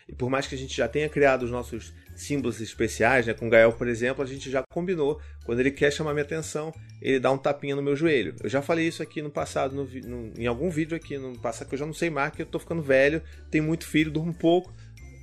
E 0.08 0.14
por 0.14 0.31
mais 0.31 0.46
que 0.46 0.54
a 0.54 0.58
gente 0.58 0.76
já 0.76 0.87
tenha 0.87 1.08
criado 1.08 1.43
os 1.43 1.50
nossos 1.50 1.93
símbolos 2.14 2.60
especiais, 2.60 3.26
né? 3.26 3.34
com 3.34 3.46
o 3.46 3.50
Gael, 3.50 3.72
por 3.72 3.88
exemplo, 3.88 4.22
a 4.22 4.26
gente 4.26 4.50
já 4.50 4.62
combinou. 4.70 5.20
Quando 5.44 5.60
ele 5.60 5.70
quer 5.70 5.93
chamar 5.93 6.12
minha 6.12 6.25
atenção, 6.25 6.72
ele 7.02 7.19
dá 7.19 7.31
um 7.31 7.38
tapinha 7.38 7.75
no 7.75 7.82
meu 7.82 7.96
joelho. 7.96 8.34
Eu 8.43 8.48
já 8.48 8.62
falei 8.62 8.87
isso 8.87 9.02
aqui 9.02 9.20
no 9.20 9.31
passado, 9.31 9.75
no, 9.75 9.84
no, 9.84 10.32
em 10.38 10.46
algum 10.46 10.70
vídeo 10.70 10.96
aqui 10.96 11.19
no 11.19 11.37
passado, 11.38 11.69
que 11.69 11.75
eu 11.75 11.78
já 11.78 11.87
não 11.87 11.93
sei 11.93 12.08
mais, 12.08 12.32
que 12.32 12.43
eu 12.43 12.46
tô 12.46 12.58
ficando 12.58 12.82
velho, 12.82 13.20
tenho 13.50 13.64
muito 13.64 13.87
filho, 13.87 14.10
durmo 14.10 14.32
pouco. 14.32 14.72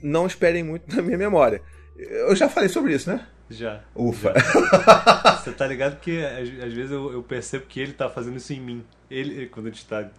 Não 0.01 0.27
esperem 0.27 0.63
muito 0.63 0.83
na 0.93 1.01
minha 1.01 1.17
memória. 1.17 1.61
Eu 1.97 2.35
já 2.35 2.49
falei 2.49 2.67
sobre 2.67 2.93
isso, 2.93 3.09
né? 3.09 3.25
Já. 3.53 3.81
Ufa. 3.95 4.33
Já. 4.35 5.35
Você 5.43 5.51
tá 5.51 5.67
ligado 5.67 5.99
que 5.99 6.23
às, 6.23 6.73
vezes 6.73 6.91
eu, 6.91 7.11
eu, 7.11 7.23
percebo 7.23 7.65
que 7.65 7.79
ele 7.79 7.93
tá 7.93 8.09
fazendo 8.09 8.37
isso 8.37 8.53
em 8.53 8.59
mim. 8.59 8.83
Ele, 9.09 9.47
quando 9.47 9.67
a 9.67 9.69
gente 9.69 9.85
tá 9.85 10.09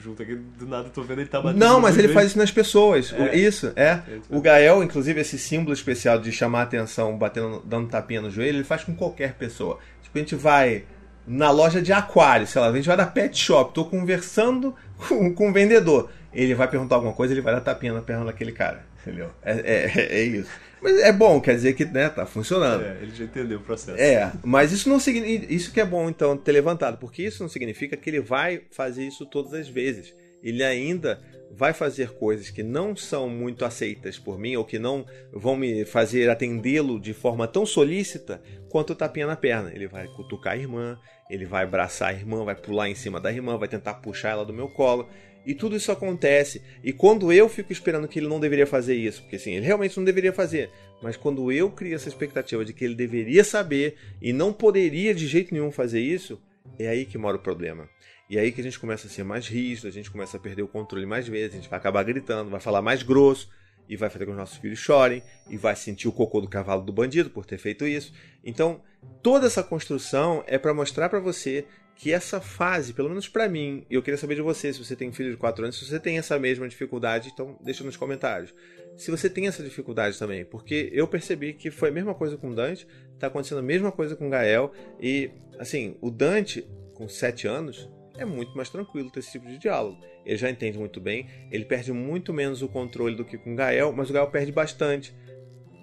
junto 0.00 0.22
aqui, 0.22 0.34
do 0.34 0.66
nada 0.66 0.88
eu 0.88 0.92
tô 0.92 1.02
vendo 1.02 1.20
ele 1.20 1.28
tá 1.28 1.40
batendo. 1.40 1.58
Não, 1.58 1.80
mas 1.80 1.96
ele 1.96 2.08
faz 2.08 2.28
isso 2.28 2.38
nas 2.38 2.50
pessoas. 2.50 3.12
É. 3.12 3.36
Isso, 3.36 3.72
é. 3.76 3.82
é 3.84 4.02
o 4.28 4.40
Gael, 4.40 4.82
inclusive, 4.82 5.20
esse 5.20 5.38
símbolo 5.38 5.72
especial 5.72 6.18
de 6.18 6.30
chamar 6.30 6.60
a 6.60 6.62
atenção, 6.64 7.16
batendo, 7.16 7.62
dando 7.64 7.88
tapinha 7.88 8.20
no 8.20 8.30
joelho, 8.30 8.58
ele 8.58 8.64
faz 8.64 8.84
com 8.84 8.94
qualquer 8.94 9.34
pessoa. 9.34 9.78
Tipo, 10.02 10.18
a 10.18 10.20
gente 10.20 10.34
vai 10.34 10.84
na 11.26 11.50
loja 11.50 11.80
de 11.80 11.92
aquário, 11.92 12.46
sei 12.46 12.60
lá, 12.60 12.68
a 12.68 12.72
gente 12.72 12.86
vai 12.86 12.96
da 12.96 13.06
pet 13.06 13.38
shop, 13.38 13.72
tô 13.72 13.84
conversando 13.84 14.74
com, 15.08 15.32
com 15.32 15.50
o 15.50 15.52
vendedor. 15.52 16.10
Ele 16.32 16.54
vai 16.54 16.68
perguntar 16.68 16.96
alguma 16.96 17.12
coisa, 17.12 17.32
ele 17.32 17.42
vai 17.42 17.54
dar 17.54 17.60
tapinha 17.60 17.92
na 17.92 18.00
perna 18.00 18.24
daquele 18.24 18.52
cara. 18.52 18.84
Entendeu? 19.02 19.30
É, 19.42 19.52
é, 19.52 20.18
é 20.20 20.22
isso. 20.22 20.50
Mas 20.80 20.98
é 20.98 21.12
bom, 21.12 21.40
quer 21.40 21.54
dizer 21.54 21.74
que 21.74 21.84
né, 21.84 22.08
tá 22.08 22.26
funcionando. 22.26 22.84
É, 22.84 22.98
ele 23.02 23.14
já 23.14 23.24
entendeu 23.24 23.58
o 23.58 23.62
processo. 23.62 24.00
É, 24.00 24.32
mas 24.42 24.72
isso 24.72 24.88
não 24.88 24.98
significa. 24.98 25.52
Isso 25.52 25.72
que 25.72 25.80
é 25.80 25.84
bom, 25.84 26.08
então, 26.08 26.36
ter 26.36 26.52
levantado, 26.52 26.98
porque 26.98 27.22
isso 27.22 27.42
não 27.42 27.48
significa 27.48 27.96
que 27.96 28.10
ele 28.10 28.20
vai 28.20 28.62
fazer 28.70 29.06
isso 29.06 29.24
todas 29.26 29.54
as 29.54 29.68
vezes. 29.68 30.14
Ele 30.42 30.62
ainda 30.62 31.20
vai 31.54 31.72
fazer 31.72 32.10
coisas 32.12 32.48
que 32.48 32.62
não 32.62 32.96
são 32.96 33.28
muito 33.28 33.64
aceitas 33.64 34.18
por 34.18 34.38
mim, 34.38 34.56
ou 34.56 34.64
que 34.64 34.78
não 34.78 35.06
vão 35.30 35.54
me 35.54 35.84
fazer 35.84 36.30
atendê-lo 36.30 36.98
de 36.98 37.12
forma 37.12 37.46
tão 37.46 37.66
solícita 37.66 38.42
quanto 38.68 38.94
o 38.94 38.96
tapinha 38.96 39.26
na 39.26 39.36
perna. 39.36 39.70
Ele 39.72 39.86
vai 39.86 40.06
cutucar 40.08 40.54
a 40.54 40.56
irmã, 40.56 40.98
ele 41.30 41.44
vai 41.44 41.64
abraçar 41.64 42.08
a 42.08 42.12
irmã, 42.12 42.44
vai 42.44 42.54
pular 42.54 42.88
em 42.88 42.94
cima 42.94 43.20
da 43.20 43.30
irmã, 43.30 43.58
vai 43.58 43.68
tentar 43.68 43.94
puxar 43.94 44.30
ela 44.30 44.44
do 44.44 44.52
meu 44.52 44.68
colo. 44.68 45.08
E 45.44 45.54
tudo 45.54 45.76
isso 45.76 45.90
acontece. 45.90 46.62
E 46.82 46.92
quando 46.92 47.32
eu 47.32 47.48
fico 47.48 47.72
esperando 47.72 48.08
que 48.08 48.18
ele 48.18 48.28
não 48.28 48.40
deveria 48.40 48.66
fazer 48.66 48.94
isso, 48.94 49.22
porque 49.22 49.36
assim, 49.36 49.52
ele 49.52 49.66
realmente 49.66 49.96
não 49.96 50.04
deveria 50.04 50.32
fazer, 50.32 50.70
mas 51.02 51.16
quando 51.16 51.50
eu 51.50 51.70
crio 51.70 51.94
essa 51.94 52.08
expectativa 52.08 52.64
de 52.64 52.72
que 52.72 52.84
ele 52.84 52.94
deveria 52.94 53.42
saber 53.42 53.96
e 54.20 54.32
não 54.32 54.52
poderia 54.52 55.12
de 55.12 55.26
jeito 55.26 55.52
nenhum 55.52 55.72
fazer 55.72 56.00
isso, 56.00 56.40
é 56.78 56.88
aí 56.88 57.04
que 57.04 57.18
mora 57.18 57.36
o 57.36 57.40
problema. 57.40 57.88
E 58.32 58.38
aí 58.38 58.50
que 58.50 58.62
a 58.62 58.64
gente 58.64 58.80
começa 58.80 59.06
a 59.06 59.10
ser 59.10 59.24
mais 59.24 59.46
rígido, 59.46 59.88
a 59.88 59.90
gente 59.90 60.10
começa 60.10 60.38
a 60.38 60.40
perder 60.40 60.62
o 60.62 60.66
controle 60.66 61.04
mais 61.04 61.28
vezes, 61.28 61.52
a 61.52 61.56
gente 61.56 61.68
vai 61.68 61.78
acabar 61.78 62.02
gritando, 62.02 62.48
vai 62.48 62.60
falar 62.60 62.80
mais 62.80 63.02
grosso 63.02 63.50
e 63.86 63.94
vai 63.94 64.08
fazer 64.08 64.24
com 64.24 64.30
que 64.30 64.36
os 64.36 64.38
nossos 64.38 64.56
filhos 64.56 64.78
chorem 64.78 65.22
e 65.50 65.58
vai 65.58 65.76
sentir 65.76 66.08
o 66.08 66.12
cocô 66.12 66.40
do 66.40 66.48
cavalo 66.48 66.80
do 66.80 66.94
bandido 66.94 67.28
por 67.28 67.44
ter 67.44 67.58
feito 67.58 67.86
isso. 67.86 68.10
Então, 68.42 68.80
toda 69.22 69.46
essa 69.46 69.62
construção 69.62 70.42
é 70.46 70.56
para 70.56 70.72
mostrar 70.72 71.10
para 71.10 71.20
você 71.20 71.66
que 71.94 72.10
essa 72.10 72.40
fase, 72.40 72.94
pelo 72.94 73.10
menos 73.10 73.28
para 73.28 73.46
mim, 73.50 73.84
eu 73.90 74.02
queria 74.02 74.16
saber 74.16 74.36
de 74.36 74.40
você, 74.40 74.72
se 74.72 74.82
você 74.82 74.96
tem 74.96 75.10
um 75.10 75.12
filho 75.12 75.32
de 75.32 75.36
4 75.36 75.64
anos, 75.64 75.78
se 75.78 75.84
você 75.84 76.00
tem 76.00 76.16
essa 76.16 76.38
mesma 76.38 76.66
dificuldade, 76.66 77.32
então 77.34 77.58
deixa 77.62 77.84
nos 77.84 77.98
comentários. 77.98 78.54
Se 78.96 79.10
você 79.10 79.28
tem 79.28 79.46
essa 79.46 79.62
dificuldade 79.62 80.18
também, 80.18 80.42
porque 80.42 80.88
eu 80.94 81.06
percebi 81.06 81.52
que 81.52 81.70
foi 81.70 81.90
a 81.90 81.92
mesma 81.92 82.14
coisa 82.14 82.38
com 82.38 82.48
o 82.48 82.54
Dante, 82.54 82.86
tá 83.18 83.26
acontecendo 83.26 83.58
a 83.58 83.62
mesma 83.62 83.92
coisa 83.92 84.16
com 84.16 84.26
o 84.26 84.30
Gael, 84.30 84.72
e 84.98 85.30
assim, 85.58 85.98
o 86.00 86.10
Dante, 86.10 86.66
com 86.94 87.06
7 87.06 87.46
anos, 87.46 87.90
é 88.22 88.26
muito 88.26 88.56
mais 88.56 88.68
tranquilo 88.68 89.10
ter 89.10 89.20
esse 89.20 89.32
tipo 89.32 89.46
de 89.46 89.58
diálogo. 89.58 89.98
Ele 90.24 90.36
já 90.36 90.50
entende 90.50 90.78
muito 90.78 91.00
bem, 91.00 91.26
ele 91.50 91.64
perde 91.64 91.92
muito 91.92 92.32
menos 92.32 92.62
o 92.62 92.68
controle 92.68 93.16
do 93.16 93.24
que 93.24 93.36
com 93.36 93.52
o 93.52 93.56
Gael, 93.56 93.92
mas 93.92 94.08
o 94.08 94.12
Gael 94.12 94.28
perde 94.28 94.52
bastante. 94.52 95.14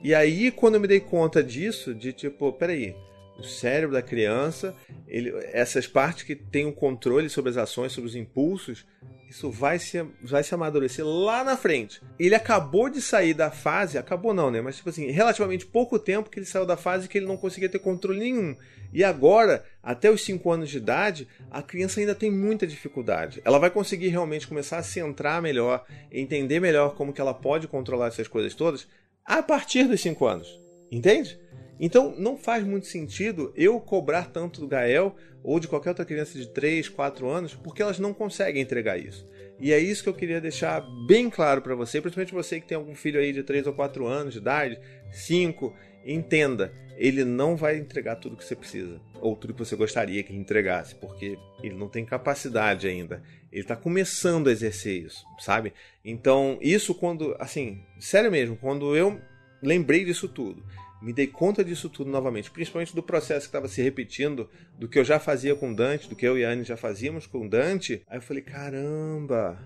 E 0.04 0.16
aí, 0.16 0.50
quando 0.50 0.76
eu 0.76 0.82
me 0.82 0.88
dei 0.88 1.00
conta 1.00 1.44
disso, 1.44 1.94
de 1.94 2.14
tipo, 2.14 2.54
peraí, 2.54 2.96
o 3.40 3.44
cérebro 3.44 3.94
da 3.94 4.02
criança, 4.02 4.76
ele, 5.08 5.32
essas 5.54 5.88
partes 5.88 6.24
que 6.24 6.36
têm 6.36 6.66
o 6.66 6.74
controle 6.74 7.30
sobre 7.30 7.50
as 7.52 7.58
ações, 7.58 7.92
sobre 7.92 8.10
os 8.10 8.16
impulsos, 8.16 8.86
isso 9.30 9.52
vai 9.52 9.78
se, 9.78 10.04
vai 10.24 10.44
se 10.44 10.56
amadurecer 10.56 11.06
lá 11.06 11.44
na 11.44 11.56
frente. 11.56 12.02
Ele 12.18 12.34
acabou 12.34 12.90
de 12.90 13.00
sair 13.00 13.36
da 13.36 13.52
fase, 13.52 13.98
acabou 13.98 14.34
não, 14.34 14.50
né? 14.50 14.60
Mas 14.60 14.78
tipo 14.78 14.90
assim, 14.90 15.12
relativamente 15.12 15.68
pouco 15.68 16.00
tempo 16.00 16.32
que 16.32 16.40
ele 16.40 16.48
saiu 16.48 16.66
da 16.66 16.76
fase 16.76 17.08
que 17.08 17.20
ele 17.20 17.28
não 17.28 17.38
conseguia 17.38 17.70
ter 17.70 17.78
controle 17.78 18.20
nenhum. 18.20 18.56
E 18.92 19.04
agora, 19.04 19.64
até 19.84 20.10
os 20.10 20.24
5 20.26 20.52
anos 20.52 20.70
de 20.70 20.78
idade, 20.78 21.28
a 21.52 21.62
criança 21.62 22.00
ainda 22.00 22.16
tem 22.16 22.32
muita 22.32 22.66
dificuldade. 22.66 23.40
Ela 23.46 23.60
vai 23.60 23.70
conseguir 23.70 24.08
realmente 24.08 24.48
começar 24.48 24.80
a 24.80 24.84
se 24.84 24.94
centrar 24.94 25.42
melhor, 25.44 25.86
entender 26.12 26.60
melhor 26.60 26.96
como 26.96 27.14
que 27.14 27.22
ela 27.22 27.34
pode 27.34 27.68
controlar 27.68 28.08
essas 28.08 28.28
coisas 28.28 28.56
todas 28.56 28.88
a 29.24 29.44
partir 29.44 29.84
dos 29.84 30.02
5 30.02 30.26
anos. 30.26 30.60
Entende? 30.92 31.40
Então 31.80 32.14
não 32.18 32.38
faz 32.38 32.64
muito 32.64 32.88
sentido 32.88 33.54
eu 33.56 33.80
cobrar 33.80 34.26
tanto 34.26 34.60
do 34.60 34.68
Gael 34.68 35.16
ou 35.42 35.60
de 35.60 35.68
qualquer 35.68 35.90
outra 35.90 36.06
criança 36.06 36.38
de 36.38 36.48
3, 36.48 36.90
4 36.90 37.30
anos, 37.30 37.56
porque 37.56 37.82
elas 37.82 38.00
não 38.00 38.14
conseguem 38.14 38.62
entregar 38.62 38.98
isso. 38.98 39.28
E 39.60 39.72
é 39.72 39.80
isso 39.80 40.04
que 40.04 40.10
eu 40.10 40.14
queria 40.14 40.42
deixar 40.42 40.82
bem 41.08 41.30
claro 41.30 41.62
para 41.62 41.76
você, 41.76 42.02
principalmente 42.02 42.34
você 42.34 42.60
que 42.60 42.68
tem 42.68 42.78
algum 42.78 42.96
filho 42.96 43.20
aí 43.20 43.32
de 43.32 43.44
3 43.44 43.68
ou 43.68 43.74
4 43.74 44.06
anos 44.06 44.34
de 44.34 44.40
idade, 44.40 44.80
5, 45.12 45.74
entenda, 46.06 46.74
ele 46.98 47.24
não 47.24 47.56
vai 47.56 47.78
entregar 47.78 48.16
tudo 48.18 48.38
que 48.38 48.44
você 48.44 48.56
precisa, 48.56 49.02
ou 49.22 49.36
tudo 49.36 49.54
que 49.54 49.60
você 49.60 49.76
gostaria 49.76 50.24
que 50.24 50.32
ele 50.32 50.40
entregasse, 50.40 50.96
porque 50.96 51.38
ele 51.62 51.76
não 51.76 51.88
tem 51.90 52.06
capacidade 52.06 52.88
ainda. 52.88 53.22
Ele 53.52 53.62
está 53.62 53.76
começando 53.76 54.48
a 54.48 54.52
exercer 54.52 55.06
isso, 55.06 55.26
sabe? 55.40 55.74
Então, 56.04 56.58
isso 56.62 56.94
quando, 56.94 57.36
assim, 57.40 57.82
sério 58.00 58.32
mesmo, 58.32 58.56
quando 58.56 58.96
eu 58.96 59.20
lembrei 59.62 60.06
disso 60.06 60.28
tudo 60.28 60.64
me 61.02 61.14
dei 61.14 61.28
conta 61.28 61.64
disso 61.64 61.90
tudo 61.90 62.12
novamente, 62.12 62.52
principalmente 62.52 62.94
do 62.94 63.02
processo 63.02 63.42
que 63.42 63.50
estava 63.50 63.68
se 63.68 63.82
repetindo, 63.82 64.50
do 64.78 64.88
que 64.88 65.00
eu 65.00 65.06
já 65.06 65.20
fazia 65.20 65.56
com 65.56 65.74
Dante, 65.74 66.10
do 66.10 66.16
que 66.16 66.28
eu 66.28 66.38
e 66.38 66.44
a 66.44 66.50
Anne 66.50 66.64
já 66.64 66.76
fazíamos 66.76 67.26
com 67.26 67.48
Dante. 67.48 68.02
Aí 68.08 68.18
eu 68.18 68.22
falei, 68.22 68.44
caramba, 68.44 69.58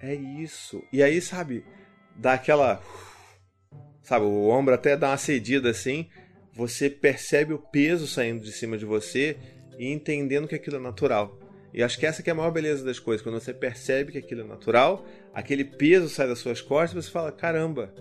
é 0.00 0.14
isso. 0.14 0.82
E 0.92 1.02
aí, 1.02 1.20
sabe, 1.20 1.64
dá 2.16 2.34
aquela. 2.34 2.80
Sabe, 4.02 4.24
o 4.24 4.48
ombro 4.48 4.74
até 4.74 4.96
dá 4.96 5.10
uma 5.10 5.16
cedida 5.16 5.70
assim, 5.70 6.08
você 6.52 6.90
percebe 6.90 7.52
o 7.52 7.58
peso 7.58 8.06
saindo 8.06 8.42
de 8.42 8.52
cima 8.52 8.76
de 8.76 8.84
você 8.84 9.36
e 9.78 9.90
entendendo 9.90 10.48
que 10.48 10.54
aquilo 10.54 10.76
é 10.76 10.80
natural. 10.80 11.38
E 11.72 11.82
acho 11.82 11.98
que 11.98 12.04
essa 12.04 12.22
que 12.22 12.28
é 12.28 12.32
a 12.32 12.36
maior 12.36 12.50
beleza 12.50 12.84
das 12.84 12.98
coisas, 12.98 13.22
quando 13.22 13.40
você 13.40 13.54
percebe 13.54 14.12
que 14.12 14.18
aquilo 14.18 14.42
é 14.42 14.44
natural, 14.44 15.06
aquele 15.32 15.64
peso 15.64 16.08
sai 16.08 16.28
das 16.28 16.38
suas 16.38 16.60
costas 16.60 17.04
e 17.04 17.06
você 17.06 17.12
fala: 17.12 17.32
caramba, 17.32 17.92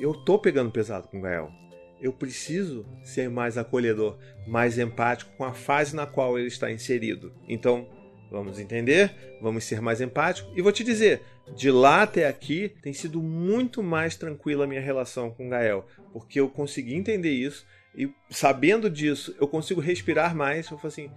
eu 0.00 0.12
tô 0.12 0.38
pegando 0.38 0.72
pesado 0.72 1.08
com 1.08 1.18
o 1.18 1.22
Gael 1.22 1.62
eu 2.02 2.12
preciso 2.12 2.84
ser 3.04 3.30
mais 3.30 3.56
acolhedor, 3.56 4.18
mais 4.46 4.78
empático 4.78 5.30
com 5.36 5.44
a 5.44 5.54
fase 5.54 5.94
na 5.94 6.04
qual 6.04 6.38
ele 6.38 6.48
está 6.48 6.70
inserido. 6.70 7.32
Então, 7.48 7.88
vamos 8.30 8.58
entender, 8.58 9.38
vamos 9.40 9.64
ser 9.64 9.80
mais 9.80 10.00
empáticos. 10.00 10.52
E 10.56 10.60
vou 10.60 10.72
te 10.72 10.82
dizer, 10.82 11.22
de 11.54 11.70
lá 11.70 12.02
até 12.02 12.26
aqui 12.26 12.74
tem 12.82 12.92
sido 12.92 13.22
muito 13.22 13.82
mais 13.82 14.16
tranquila 14.16 14.64
a 14.64 14.66
minha 14.66 14.80
relação 14.80 15.30
com 15.30 15.46
o 15.46 15.50
Gael, 15.50 15.86
porque 16.12 16.40
eu 16.40 16.48
consegui 16.48 16.94
entender 16.94 17.30
isso 17.30 17.64
e 17.94 18.10
sabendo 18.30 18.88
disso, 18.88 19.34
eu 19.38 19.46
consigo 19.46 19.80
respirar 19.80 20.34
mais. 20.34 20.70
Eu 20.70 20.78
falo 20.78 20.88
assim, 20.88 21.10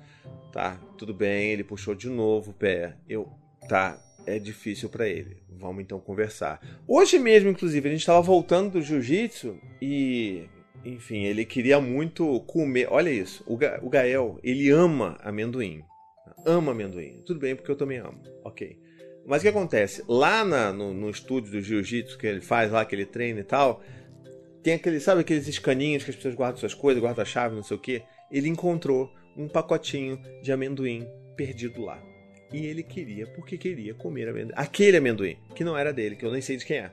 tá, 0.51 0.79
tudo 0.97 1.13
bem, 1.13 1.51
ele 1.51 1.63
puxou 1.63 1.95
de 1.95 2.09
novo 2.09 2.51
o 2.51 2.53
pé. 2.53 2.95
Eu, 3.07 3.31
tá, 3.67 3.97
é 4.25 4.37
difícil 4.37 4.89
para 4.89 5.07
ele. 5.07 5.37
Vamos 5.49 5.81
então 5.81 5.99
conversar. 5.99 6.59
Hoje 6.87 7.17
mesmo, 7.17 7.49
inclusive, 7.49 7.87
a 7.87 7.91
gente 7.91 8.01
estava 8.01 8.21
voltando 8.21 8.73
do 8.73 8.81
jiu-jitsu 8.81 9.57
e 9.81 10.49
enfim, 10.85 11.23
ele 11.23 11.43
queria 11.43 11.81
muito 11.81 12.39
comer. 12.41 12.87
Olha 12.91 13.09
isso, 13.09 13.43
o, 13.47 13.57
Ga 13.57 13.79
o 13.81 13.89
Gael, 13.89 14.39
ele 14.43 14.69
ama 14.69 15.17
amendoim. 15.21 15.83
Ama 16.45 16.71
amendoim. 16.71 17.23
Tudo 17.25 17.39
bem, 17.39 17.55
porque 17.55 17.71
eu 17.71 17.75
também 17.75 17.97
amo. 17.97 18.21
Ok. 18.43 18.77
Mas 19.25 19.41
o 19.41 19.43
que 19.43 19.49
acontece? 19.49 20.03
Lá 20.07 20.45
na, 20.45 20.71
no, 20.71 20.93
no, 20.93 21.09
estúdio 21.09 21.51
do 21.51 21.61
jiu-jitsu 21.61 22.17
que 22.17 22.27
ele 22.27 22.41
faz, 22.41 22.71
lá 22.71 22.85
que 22.85 22.93
ele 22.93 23.05
treina 23.05 23.39
e 23.39 23.43
tal, 23.43 23.81
tem 24.61 24.73
aquele, 24.73 24.99
sabe 24.99 25.21
aqueles 25.21 25.47
escaninhos 25.47 26.03
que 26.03 26.11
as 26.11 26.15
pessoas 26.15 26.35
guardam 26.35 26.59
suas 26.59 26.75
coisas, 26.75 27.01
guardam 27.01 27.23
a 27.23 27.25
chave, 27.25 27.55
não 27.55 27.63
sei 27.63 27.75
o 27.75 27.79
que. 27.79 28.03
Ele 28.31 28.47
encontrou 28.47 29.11
um 29.35 29.47
pacotinho 29.47 30.21
de 30.43 30.51
amendoim 30.51 31.07
perdido 31.35 31.81
lá. 31.81 31.99
E 32.53 32.67
ele 32.67 32.83
queria, 32.83 33.25
porque 33.25 33.57
queria 33.57 33.95
comer 33.95 34.29
amendoim. 34.29 34.53
Aquele 34.55 34.97
amendoim, 34.97 35.37
que 35.55 35.63
não 35.63 35.75
era 35.75 35.91
dele, 35.91 36.15
que 36.15 36.25
eu 36.25 36.31
nem 36.31 36.41
sei 36.41 36.57
de 36.57 36.65
quem 36.65 36.77
é. 36.77 36.91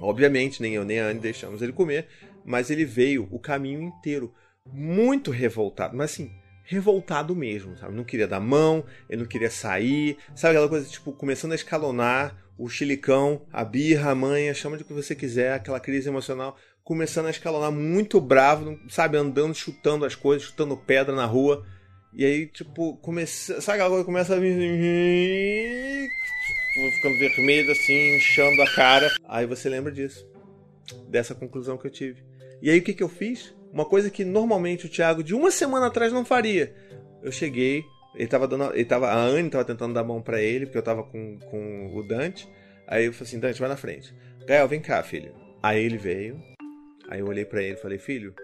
Obviamente, 0.00 0.60
nem 0.60 0.74
eu 0.74 0.84
nem 0.84 1.00
a 1.00 1.06
Anne 1.06 1.20
deixamos 1.20 1.62
ele 1.62 1.72
comer, 1.72 2.06
mas 2.46 2.70
ele 2.70 2.84
veio 2.84 3.28
o 3.30 3.38
caminho 3.38 3.82
inteiro 3.82 4.32
muito 4.72 5.30
revoltado, 5.30 5.96
mas 5.96 6.12
assim, 6.12 6.30
revoltado 6.64 7.34
mesmo, 7.34 7.76
sabe? 7.76 7.94
Não 7.94 8.04
queria 8.04 8.26
dar 8.26 8.40
mão, 8.40 8.84
ele 9.08 9.22
não 9.22 9.28
queria 9.28 9.50
sair, 9.50 10.16
sabe 10.34 10.52
aquela 10.52 10.68
coisa 10.68 10.88
tipo 10.88 11.12
começando 11.12 11.52
a 11.52 11.56
escalonar 11.56 12.36
o 12.58 12.68
chilicão, 12.68 13.42
a 13.52 13.64
birra, 13.64 14.10
a 14.10 14.14
manha, 14.14 14.54
chama 14.54 14.76
de 14.76 14.82
o 14.82 14.86
que 14.86 14.92
você 14.92 15.14
quiser, 15.14 15.52
aquela 15.52 15.78
crise 15.78 16.08
emocional, 16.08 16.56
começando 16.82 17.26
a 17.26 17.30
escalonar 17.30 17.70
muito 17.70 18.20
bravo, 18.20 18.78
sabe, 18.88 19.18
andando, 19.18 19.54
chutando 19.54 20.04
as 20.04 20.14
coisas, 20.14 20.46
chutando 20.46 20.76
pedra 20.76 21.14
na 21.14 21.26
rua. 21.26 21.66
E 22.14 22.24
aí, 22.24 22.46
tipo, 22.46 22.96
começa, 22.98 23.60
sabe 23.60 23.74
aquela 23.74 23.90
coisa 23.90 24.04
começa 24.04 24.34
a 24.34 24.38
vir 24.38 24.56
ficando 26.94 27.18
vermelho 27.18 27.72
assim, 27.72 28.16
inchando 28.16 28.62
a 28.62 28.74
cara. 28.74 29.10
Aí 29.28 29.46
você 29.46 29.68
lembra 29.68 29.92
disso. 29.92 30.26
Dessa 31.08 31.34
conclusão 31.34 31.76
que 31.76 31.86
eu 31.86 31.90
tive. 31.90 32.22
E 32.62 32.70
aí 32.70 32.78
o 32.78 32.82
que, 32.82 32.94
que 32.94 33.02
eu 33.02 33.08
fiz? 33.08 33.54
Uma 33.72 33.84
coisa 33.84 34.10
que 34.10 34.24
normalmente 34.24 34.86
o 34.86 34.88
Thiago 34.88 35.22
de 35.22 35.34
uma 35.34 35.50
semana 35.50 35.86
atrás 35.86 36.12
não 36.12 36.24
faria. 36.24 36.74
Eu 37.22 37.30
cheguei, 37.30 37.84
ele 38.14 38.26
tava 38.26 38.48
dando. 38.48 38.72
Ele 38.74 38.84
tava, 38.84 39.08
a 39.08 39.16
Anne 39.16 39.50
tava 39.50 39.64
tentando 39.64 39.94
dar 39.94 40.00
a 40.00 40.04
mão 40.04 40.22
para 40.22 40.40
ele, 40.40 40.66
porque 40.66 40.78
eu 40.78 40.82
tava 40.82 41.02
com, 41.02 41.38
com 41.38 41.94
o 41.94 42.02
Dante. 42.02 42.48
Aí 42.86 43.04
eu 43.04 43.12
falei 43.12 43.28
assim, 43.28 43.40
Dante, 43.40 43.60
vai 43.60 43.68
na 43.68 43.76
frente. 43.76 44.14
Gael, 44.46 44.68
vem 44.68 44.80
cá, 44.80 45.02
filho. 45.02 45.34
Aí 45.62 45.84
ele 45.84 45.98
veio. 45.98 46.40
Aí 47.08 47.20
eu 47.20 47.26
olhei 47.26 47.44
para 47.44 47.62
ele 47.62 47.74
e 47.74 47.80
falei, 47.80 47.98
filho, 47.98 48.34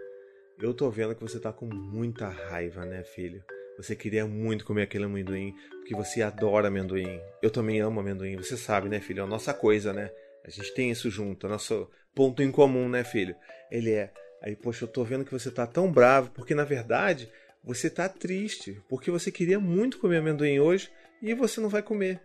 eu 0.61 0.75
tô 0.75 0.91
vendo 0.91 1.15
que 1.15 1.23
você 1.23 1.41
tá 1.41 1.53
com 1.53 1.67
muita 1.67 2.29
raiva, 2.29 2.85
né, 2.85 3.03
filho? 3.03 3.43
Você 3.77 3.97
queria 3.97 4.27
muito 4.27 4.65
comer 4.65 4.83
aquele 4.83 5.05
amendoim, 5.05 5.55
porque 5.81 5.95
você 5.95 6.23
adora 6.23 6.69
amendoim. 6.69 7.21
Eu 7.43 7.51
também 7.51 7.81
amo 7.81 8.01
amendoim, 8.01 8.37
você 8.37 8.57
sabe, 8.57 8.89
né, 8.89 9.01
filho? 9.01 9.21
É 9.21 9.23
a 9.23 9.27
nossa 9.27 9.55
coisa, 9.55 9.93
né? 9.93 10.11
A 10.45 10.51
gente 10.51 10.75
tem 10.75 10.91
isso 10.91 11.09
junto, 11.11 11.47
o 11.47 11.51
nosso 11.51 11.89
ponto 12.15 12.43
em 12.43 12.51
comum, 12.51 12.89
né, 12.89 13.05
filho? 13.05 13.35
Ele 13.71 13.93
é. 13.93 14.13
Aí, 14.43 14.57
poxa, 14.57 14.85
eu 14.85 14.89
tô 14.89 15.05
vendo 15.05 15.25
que 15.25 15.33
você 15.33 15.51
tá 15.51 15.67
tão 15.67 15.91
bravo, 15.91 16.31
porque 16.31 16.55
na 16.55 16.65
verdade 16.65 17.31
você 17.63 17.89
tá 17.89 18.09
triste, 18.09 18.83
porque 18.89 19.11
você 19.11 19.31
queria 19.31 19.61
muito 19.61 19.99
comer 19.99 20.17
amendoim 20.17 20.59
hoje 20.59 20.91
e 21.23 21.33
você 21.33 21.61
não 21.61 21.69
vai 21.69 21.81
comer, 21.81 22.21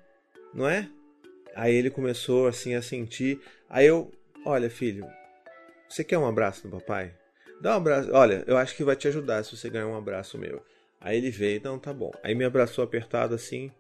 não 0.54 0.68
é? 0.68 0.90
Aí 1.56 1.76
ele 1.76 1.90
começou 1.90 2.48
assim 2.48 2.74
a 2.74 2.82
sentir. 2.82 3.40
Aí 3.70 3.86
eu, 3.86 4.12
olha, 4.46 4.70
filho, 4.70 5.08
você 5.88 6.04
quer 6.04 6.18
um 6.18 6.28
abraço 6.28 6.68
do 6.68 6.80
papai? 6.80 7.14
Dá 7.62 7.74
um 7.74 7.78
abraço. 7.78 8.12
Olha, 8.14 8.44
eu 8.48 8.58
acho 8.58 8.76
que 8.76 8.84
vai 8.84 8.96
te 8.96 9.08
ajudar 9.08 9.44
se 9.44 9.56
você 9.56 9.70
ganhar 9.70 9.88
um 9.88 9.98
abraço 9.98 10.38
meu. 10.38 10.64
Aí 11.00 11.18
ele 11.18 11.32
veio, 11.32 11.62
não, 11.64 11.80
tá 11.80 11.94
bom. 11.94 12.12
Aí 12.24 12.36
me 12.36 12.46
abraçou 12.46 12.84
apertado 12.84 13.34
assim. 13.34 13.72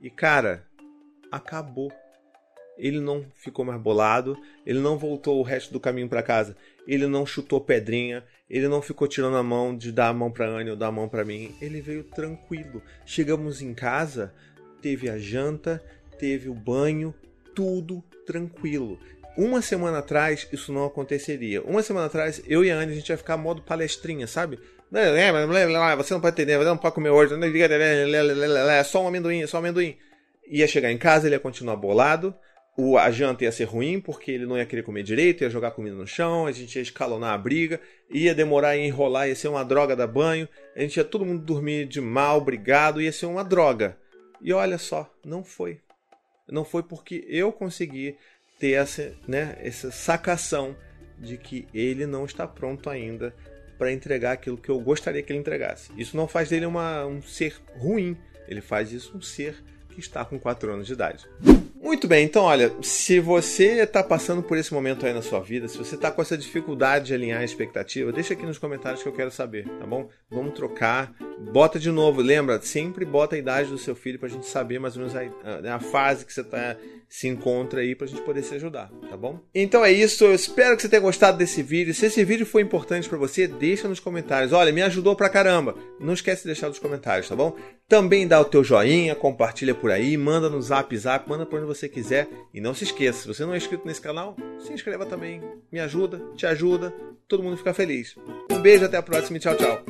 E 0.00 0.10
cara, 0.10 0.64
acabou. 1.30 1.92
Ele 2.76 3.00
não 3.00 3.24
ficou 3.34 3.64
mais 3.64 3.80
bolado, 3.80 4.36
ele 4.66 4.80
não 4.80 4.98
voltou 4.98 5.38
o 5.38 5.42
resto 5.42 5.72
do 5.72 5.80
caminho 5.80 6.08
para 6.08 6.22
casa, 6.22 6.56
ele 6.86 7.06
não 7.06 7.24
chutou 7.24 7.60
pedrinha, 7.60 8.24
ele 8.50 8.68
não 8.68 8.82
ficou 8.82 9.08
tirando 9.08 9.36
a 9.36 9.42
mão 9.42 9.76
de 9.76 9.90
dar 9.90 10.08
a 10.08 10.12
mão 10.12 10.30
para 10.30 10.48
Anne 10.48 10.70
ou 10.70 10.76
dar 10.76 10.88
a 10.88 10.92
mão 10.92 11.08
para 11.08 11.24
mim. 11.24 11.54
Ele 11.60 11.80
veio 11.80 12.04
tranquilo. 12.04 12.82
Chegamos 13.06 13.62
em 13.62 13.72
casa, 13.72 14.34
teve 14.82 15.08
a 15.08 15.18
janta, 15.18 15.82
teve 16.18 16.48
o 16.48 16.54
banho, 16.54 17.14
tudo 17.54 18.02
tranquilo. 18.26 18.98
Uma 19.36 19.62
semana 19.62 19.98
atrás 19.98 20.46
isso 20.52 20.72
não 20.72 20.84
aconteceria. 20.84 21.62
Uma 21.62 21.82
semana 21.82 22.06
atrás 22.06 22.42
eu 22.46 22.64
e 22.64 22.70
a 22.70 22.76
Anne 22.76 22.92
a 22.92 22.94
gente 22.94 23.08
ia 23.08 23.16
ficar 23.16 23.36
modo 23.36 23.62
palestrinha, 23.62 24.26
sabe? 24.26 24.58
Você 25.96 26.14
não 26.14 26.20
pode 26.20 26.40
entender, 26.40 26.56
você 26.56 26.64
não 26.68 26.76
pode 26.76 26.94
comer 26.94 27.10
hoje, 27.10 27.34
é 27.34 28.84
só 28.84 29.02
um 29.02 29.08
amendoim, 29.08 29.42
é 29.42 29.46
só 29.46 29.56
um 29.56 29.60
amendoim. 29.60 29.96
Ia 30.46 30.68
chegar 30.68 30.92
em 30.92 30.98
casa, 30.98 31.26
ele 31.26 31.34
ia 31.34 31.40
continuar 31.40 31.74
bolado, 31.74 32.32
o, 32.76 32.98
a 32.98 33.10
janta 33.10 33.44
ia 33.44 33.52
ser 33.52 33.64
ruim, 33.64 34.00
porque 34.00 34.32
ele 34.32 34.46
não 34.46 34.56
ia 34.58 34.66
querer 34.66 34.82
comer 34.82 35.02
direito, 35.02 35.42
ia 35.42 35.50
jogar 35.50 35.70
comida 35.70 35.94
no 35.94 36.06
chão, 36.06 36.46
a 36.46 36.52
gente 36.52 36.74
ia 36.76 36.82
escalonar 36.82 37.32
a 37.32 37.38
briga, 37.38 37.80
ia 38.10 38.34
demorar 38.34 38.76
e 38.76 38.86
enrolar, 38.86 39.28
ia 39.28 39.36
ser 39.36 39.48
uma 39.48 39.64
droga 39.64 39.94
da 39.94 40.06
banho, 40.06 40.48
a 40.74 40.80
gente 40.80 40.96
ia 40.96 41.04
todo 41.04 41.24
mundo 41.24 41.44
dormir 41.44 41.86
de 41.86 42.00
mal, 42.00 42.40
brigado, 42.40 43.00
ia 43.00 43.12
ser 43.12 43.26
uma 43.26 43.44
droga. 43.44 43.96
E 44.40 44.52
olha 44.52 44.76
só, 44.76 45.12
não 45.24 45.44
foi. 45.44 45.80
Não 46.48 46.64
foi 46.64 46.82
porque 46.82 47.24
eu 47.28 47.52
consegui 47.52 48.16
ter 48.58 48.72
essa, 48.72 49.14
né, 49.26 49.56
essa 49.60 49.90
sacação 49.90 50.76
de 51.18 51.38
que 51.38 51.66
ele 51.72 52.06
não 52.06 52.24
está 52.24 52.46
pronto 52.46 52.90
ainda 52.90 53.34
para 53.78 53.92
entregar 53.92 54.32
aquilo 54.32 54.58
que 54.58 54.68
eu 54.68 54.80
gostaria 54.80 55.22
que 55.22 55.32
ele 55.32 55.38
entregasse. 55.38 55.92
Isso 55.96 56.16
não 56.16 56.28
faz 56.28 56.48
dele 56.48 56.66
uma, 56.66 57.06
um 57.06 57.22
ser 57.22 57.56
ruim, 57.76 58.16
ele 58.48 58.60
faz 58.60 58.92
isso 58.92 59.16
um 59.16 59.22
ser 59.22 59.62
que 59.90 60.00
está 60.00 60.24
com 60.24 60.38
4 60.38 60.72
anos 60.72 60.86
de 60.86 60.92
idade. 60.92 61.26
Muito 61.84 62.08
bem, 62.08 62.24
então 62.24 62.44
olha, 62.44 62.74
se 62.80 63.20
você 63.20 63.82
está 63.82 64.02
passando 64.02 64.42
por 64.42 64.56
esse 64.56 64.72
momento 64.72 65.04
aí 65.04 65.12
na 65.12 65.20
sua 65.20 65.40
vida, 65.40 65.68
se 65.68 65.76
você 65.76 65.96
está 65.96 66.10
com 66.10 66.22
essa 66.22 66.36
dificuldade 66.36 67.08
de 67.08 67.14
alinhar 67.14 67.42
a 67.42 67.44
expectativa, 67.44 68.10
deixa 68.10 68.32
aqui 68.32 68.46
nos 68.46 68.56
comentários 68.56 69.02
que 69.02 69.08
eu 69.08 69.12
quero 69.12 69.30
saber, 69.30 69.68
tá 69.78 69.86
bom? 69.86 70.08
Vamos 70.30 70.54
trocar. 70.54 71.12
Bota 71.52 71.78
de 71.78 71.90
novo, 71.90 72.22
lembra, 72.22 72.58
sempre 72.62 73.04
bota 73.04 73.36
a 73.36 73.38
idade 73.38 73.68
do 73.68 73.76
seu 73.76 73.94
filho 73.94 74.18
para 74.18 74.28
a 74.28 74.32
gente 74.32 74.46
saber 74.46 74.80
mais 74.80 74.96
ou 74.96 75.02
menos 75.02 75.14
a, 75.14 75.74
a 75.74 75.78
fase 75.78 76.24
que 76.24 76.32
você 76.32 76.42
tá, 76.42 76.74
se 77.14 77.28
encontra 77.28 77.80
aí 77.80 77.94
para 77.94 78.06
a 78.06 78.08
gente 78.08 78.22
poder 78.22 78.42
se 78.42 78.56
ajudar, 78.56 78.90
tá 79.08 79.16
bom? 79.16 79.38
Então 79.54 79.84
é 79.84 79.92
isso, 79.92 80.24
eu 80.24 80.34
espero 80.34 80.74
que 80.74 80.82
você 80.82 80.88
tenha 80.88 81.00
gostado 81.00 81.38
desse 81.38 81.62
vídeo. 81.62 81.94
Se 81.94 82.06
esse 82.06 82.24
vídeo 82.24 82.44
foi 82.44 82.60
importante 82.60 83.08
para 83.08 83.16
você, 83.16 83.46
deixa 83.46 83.86
nos 83.86 84.00
comentários. 84.00 84.52
Olha, 84.52 84.72
me 84.72 84.82
ajudou 84.82 85.14
pra 85.14 85.28
caramba. 85.28 85.76
Não 86.00 86.12
esquece 86.12 86.42
de 86.42 86.48
deixar 86.48 86.66
nos 86.66 86.80
comentários, 86.80 87.28
tá 87.28 87.36
bom? 87.36 87.54
Também 87.88 88.26
dá 88.26 88.40
o 88.40 88.44
teu 88.44 88.64
joinha, 88.64 89.14
compartilha 89.14 89.76
por 89.76 89.92
aí, 89.92 90.16
manda 90.16 90.50
no 90.50 90.60
zap 90.60 90.96
zap, 90.98 91.28
manda 91.28 91.46
por 91.46 91.60
onde 91.60 91.68
você 91.68 91.88
quiser. 91.88 92.26
E 92.52 92.60
não 92.60 92.74
se 92.74 92.82
esqueça, 92.82 93.20
se 93.20 93.28
você 93.28 93.46
não 93.46 93.54
é 93.54 93.58
inscrito 93.58 93.86
nesse 93.86 94.00
canal, 94.00 94.36
se 94.58 94.72
inscreva 94.72 95.06
também. 95.06 95.40
Me 95.70 95.78
ajuda, 95.78 96.20
te 96.34 96.46
ajuda, 96.46 96.92
todo 97.28 97.44
mundo 97.44 97.56
fica 97.56 97.72
feliz. 97.72 98.16
Um 98.50 98.60
beijo, 98.60 98.86
até 98.86 98.96
a 98.96 99.02
próxima 99.02 99.36
e 99.36 99.40
tchau, 99.40 99.54
tchau. 99.54 99.84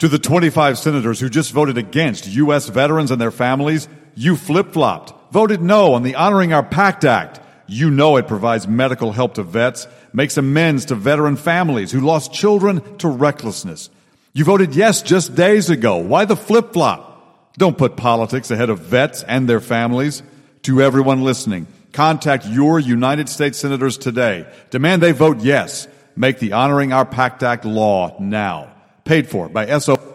To 0.00 0.08
the 0.08 0.18
25 0.18 0.76
senators 0.76 1.22
who 1.22 1.28
just 1.30 1.52
voted 1.52 1.78
against 1.78 2.26
U.S. 2.26 2.68
veterans 2.68 3.12
and 3.12 3.18
their 3.18 3.30
families, 3.30 3.88
you 4.16 4.36
flip 4.36 4.72
flopped, 4.72 5.14
voted 5.34 5.60
no 5.60 5.94
on 5.94 6.04
the 6.04 6.14
Honoring 6.14 6.52
Our 6.52 6.62
Pact 6.62 7.04
Act. 7.04 7.40
You 7.66 7.90
know 7.90 8.16
it 8.18 8.28
provides 8.28 8.68
medical 8.68 9.10
help 9.10 9.34
to 9.34 9.42
vets, 9.42 9.88
makes 10.12 10.36
amends 10.36 10.84
to 10.84 10.94
veteran 10.94 11.34
families 11.34 11.90
who 11.90 12.02
lost 12.02 12.32
children 12.32 12.98
to 12.98 13.08
recklessness. 13.08 13.90
You 14.32 14.44
voted 14.44 14.76
yes 14.76 15.02
just 15.02 15.34
days 15.34 15.70
ago. 15.70 15.96
Why 15.96 16.24
the 16.24 16.36
flip 16.36 16.72
flop? 16.72 17.52
Don't 17.58 17.76
put 17.76 17.96
politics 17.96 18.52
ahead 18.52 18.70
of 18.70 18.78
vets 18.78 19.24
and 19.24 19.48
their 19.48 19.58
families. 19.58 20.22
To 20.62 20.80
everyone 20.80 21.24
listening, 21.24 21.66
contact 21.92 22.46
your 22.46 22.78
United 22.78 23.28
States 23.28 23.58
senators 23.58 23.98
today. 23.98 24.46
Demand 24.70 25.02
they 25.02 25.10
vote 25.10 25.40
yes. 25.40 25.88
Make 26.14 26.38
the 26.38 26.52
Honoring 26.52 26.92
Our 26.92 27.04
Pact 27.04 27.42
Act 27.42 27.64
law 27.64 28.16
now. 28.20 28.72
Paid 29.04 29.28
for 29.28 29.48
by 29.48 29.80
SO. 29.80 30.13